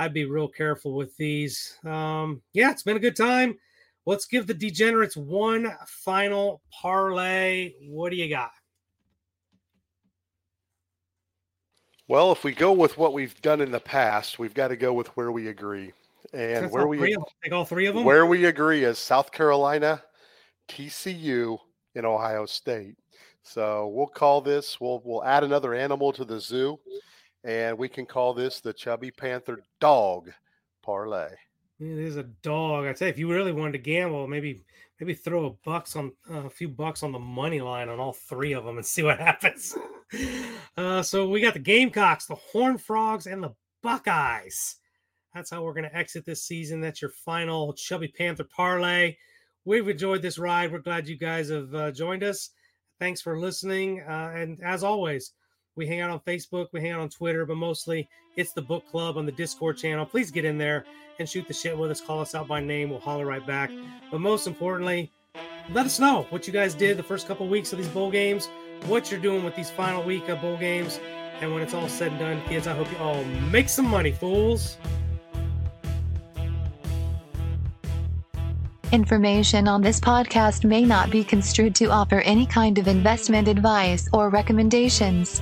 I'd 0.00 0.14
be 0.14 0.24
real 0.24 0.48
careful 0.48 0.94
with 0.94 1.14
these. 1.18 1.76
Um, 1.84 2.40
yeah, 2.54 2.70
it's 2.70 2.82
been 2.82 2.96
a 2.96 3.00
good 3.00 3.14
time. 3.14 3.58
Let's 4.06 4.24
give 4.24 4.46
the 4.46 4.54
degenerates 4.54 5.14
one 5.14 5.70
final 5.86 6.62
parlay. 6.72 7.74
What 7.82 8.08
do 8.08 8.16
you 8.16 8.30
got? 8.30 8.50
Well, 12.08 12.32
if 12.32 12.44
we 12.44 12.52
go 12.52 12.72
with 12.72 12.96
what 12.96 13.12
we've 13.12 13.38
done 13.42 13.60
in 13.60 13.70
the 13.70 13.78
past, 13.78 14.38
we've 14.38 14.54
got 14.54 14.68
to 14.68 14.76
go 14.76 14.94
with 14.94 15.08
where 15.18 15.30
we 15.30 15.48
agree. 15.48 15.92
And 16.32 16.64
That's 16.64 16.72
where 16.72 16.86
we 16.86 17.14
take 17.44 17.52
all 17.52 17.66
three 17.66 17.84
of 17.84 17.94
them. 17.94 18.04
Where 18.04 18.24
we 18.24 18.46
agree 18.46 18.84
is 18.84 18.98
South 18.98 19.30
Carolina, 19.30 20.02
TCU, 20.66 21.58
and 21.94 22.06
Ohio 22.06 22.46
State. 22.46 22.96
So 23.42 23.88
we'll 23.88 24.06
call 24.06 24.40
this. 24.40 24.80
We'll 24.80 25.02
we'll 25.04 25.24
add 25.24 25.44
another 25.44 25.74
animal 25.74 26.10
to 26.14 26.24
the 26.24 26.40
zoo 26.40 26.80
and 27.44 27.78
we 27.78 27.88
can 27.88 28.06
call 28.06 28.34
this 28.34 28.60
the 28.60 28.72
Chubby 28.72 29.10
Panther 29.10 29.62
Dog 29.80 30.30
Parlay. 30.82 31.34
It 31.78 31.98
is 31.98 32.16
a 32.16 32.24
dog. 32.24 32.84
I'd 32.84 32.98
say 32.98 33.08
if 33.08 33.18
you 33.18 33.30
really 33.30 33.52
wanted 33.52 33.72
to 33.72 33.78
gamble, 33.78 34.26
maybe 34.26 34.64
maybe 35.00 35.14
throw 35.14 35.46
a 35.46 35.50
bucks 35.64 35.96
on 35.96 36.12
uh, 36.30 36.46
a 36.46 36.50
few 36.50 36.68
bucks 36.68 37.02
on 37.02 37.12
the 37.12 37.18
money 37.18 37.60
line 37.60 37.88
on 37.88 37.98
all 37.98 38.12
three 38.12 38.52
of 38.52 38.64
them 38.64 38.76
and 38.76 38.84
see 38.84 39.02
what 39.02 39.18
happens. 39.20 39.76
Uh, 40.76 41.02
so 41.02 41.28
we 41.28 41.40
got 41.40 41.54
the 41.54 41.60
Gamecocks, 41.60 42.26
the 42.26 42.34
Horn 42.34 42.76
Frogs, 42.76 43.26
and 43.26 43.42
the 43.42 43.54
Buckeyes. 43.82 44.76
That's 45.34 45.50
how 45.50 45.62
we're 45.62 45.72
going 45.72 45.88
to 45.88 45.96
exit 45.96 46.26
this 46.26 46.44
season. 46.44 46.80
That's 46.80 47.00
your 47.00 47.12
final 47.24 47.72
Chubby 47.72 48.08
Panther 48.08 48.44
parlay. 48.44 49.16
We've 49.64 49.88
enjoyed 49.88 50.22
this 50.22 50.38
ride. 50.38 50.72
We're 50.72 50.80
glad 50.80 51.08
you 51.08 51.16
guys 51.16 51.48
have 51.50 51.74
uh, 51.74 51.92
joined 51.92 52.24
us. 52.24 52.50
Thanks 52.98 53.20
for 53.20 53.38
listening. 53.38 54.02
Uh, 54.02 54.32
and 54.34 54.60
as 54.62 54.82
always, 54.82 55.32
we 55.76 55.86
hang 55.86 56.00
out 56.00 56.10
on 56.10 56.20
Facebook, 56.20 56.68
we 56.72 56.80
hang 56.80 56.92
out 56.92 57.00
on 57.00 57.08
Twitter, 57.08 57.46
but 57.46 57.56
mostly 57.56 58.08
it's 58.36 58.52
the 58.52 58.62
book 58.62 58.88
club 58.90 59.16
on 59.16 59.26
the 59.26 59.32
Discord 59.32 59.76
channel. 59.76 60.04
Please 60.04 60.30
get 60.30 60.44
in 60.44 60.58
there 60.58 60.84
and 61.18 61.28
shoot 61.28 61.46
the 61.46 61.54
shit 61.54 61.76
with 61.76 61.90
us. 61.90 62.00
Call 62.00 62.20
us 62.20 62.34
out 62.34 62.48
by 62.48 62.60
name. 62.60 62.90
We'll 62.90 63.00
holler 63.00 63.26
right 63.26 63.46
back. 63.46 63.70
But 64.10 64.20
most 64.20 64.46
importantly, 64.46 65.12
let 65.72 65.86
us 65.86 66.00
know 66.00 66.26
what 66.30 66.46
you 66.46 66.52
guys 66.52 66.74
did 66.74 66.96
the 66.96 67.02
first 67.02 67.28
couple 67.28 67.46
weeks 67.46 67.72
of 67.72 67.78
these 67.78 67.88
bowl 67.88 68.10
games, 68.10 68.48
what 68.86 69.10
you're 69.10 69.20
doing 69.20 69.44
with 69.44 69.54
these 69.54 69.70
final 69.70 70.02
week 70.02 70.28
of 70.28 70.40
bowl 70.40 70.56
games. 70.56 70.98
And 71.40 71.52
when 71.54 71.62
it's 71.62 71.74
all 71.74 71.88
said 71.88 72.10
and 72.10 72.20
done, 72.20 72.42
kids, 72.48 72.66
I 72.66 72.74
hope 72.74 72.90
you 72.90 72.98
all 72.98 73.24
make 73.50 73.68
some 73.68 73.86
money, 73.86 74.12
fools. 74.12 74.76
Information 78.92 79.68
on 79.68 79.82
this 79.82 80.00
podcast 80.00 80.64
may 80.64 80.82
not 80.82 81.10
be 81.10 81.22
construed 81.22 81.76
to 81.76 81.86
offer 81.86 82.20
any 82.22 82.44
kind 82.44 82.76
of 82.76 82.88
investment 82.88 83.46
advice 83.46 84.08
or 84.12 84.30
recommendations. 84.30 85.40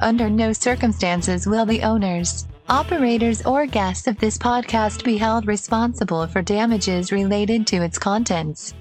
Under 0.00 0.28
no 0.28 0.52
circumstances 0.52 1.46
will 1.46 1.64
the 1.64 1.82
owners, 1.82 2.46
operators, 2.68 3.44
or 3.46 3.66
guests 3.66 4.06
of 4.06 4.18
this 4.18 4.36
podcast 4.36 5.04
be 5.04 5.16
held 5.16 5.46
responsible 5.46 6.26
for 6.26 6.42
damages 6.42 7.12
related 7.12 7.66
to 7.68 7.76
its 7.76 7.98
contents. 7.98 8.74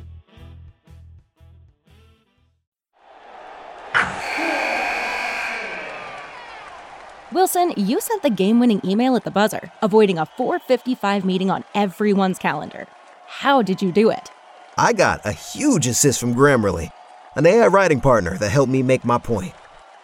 Wilson, 7.31 7.73
you 7.77 7.99
sent 7.99 8.21
the 8.21 8.29
game 8.29 8.59
winning 8.59 8.79
email 8.85 9.15
at 9.15 9.23
the 9.23 9.31
buzzer, 9.31 9.71
avoiding 9.81 10.19
a 10.19 10.25
455 10.25 11.25
meeting 11.25 11.49
on 11.49 11.63
everyone's 11.73 12.37
calendar. 12.37 12.87
How 13.25 13.63
did 13.63 13.81
you 13.81 13.91
do 13.91 14.11
it? 14.11 14.29
I 14.77 14.93
got 14.93 15.25
a 15.25 15.31
huge 15.31 15.87
assist 15.87 16.19
from 16.19 16.35
Grammarly, 16.35 16.91
an 17.35 17.47
AI 17.47 17.67
writing 17.67 18.01
partner 18.01 18.37
that 18.37 18.49
helped 18.49 18.71
me 18.71 18.83
make 18.83 19.03
my 19.03 19.17
point. 19.17 19.53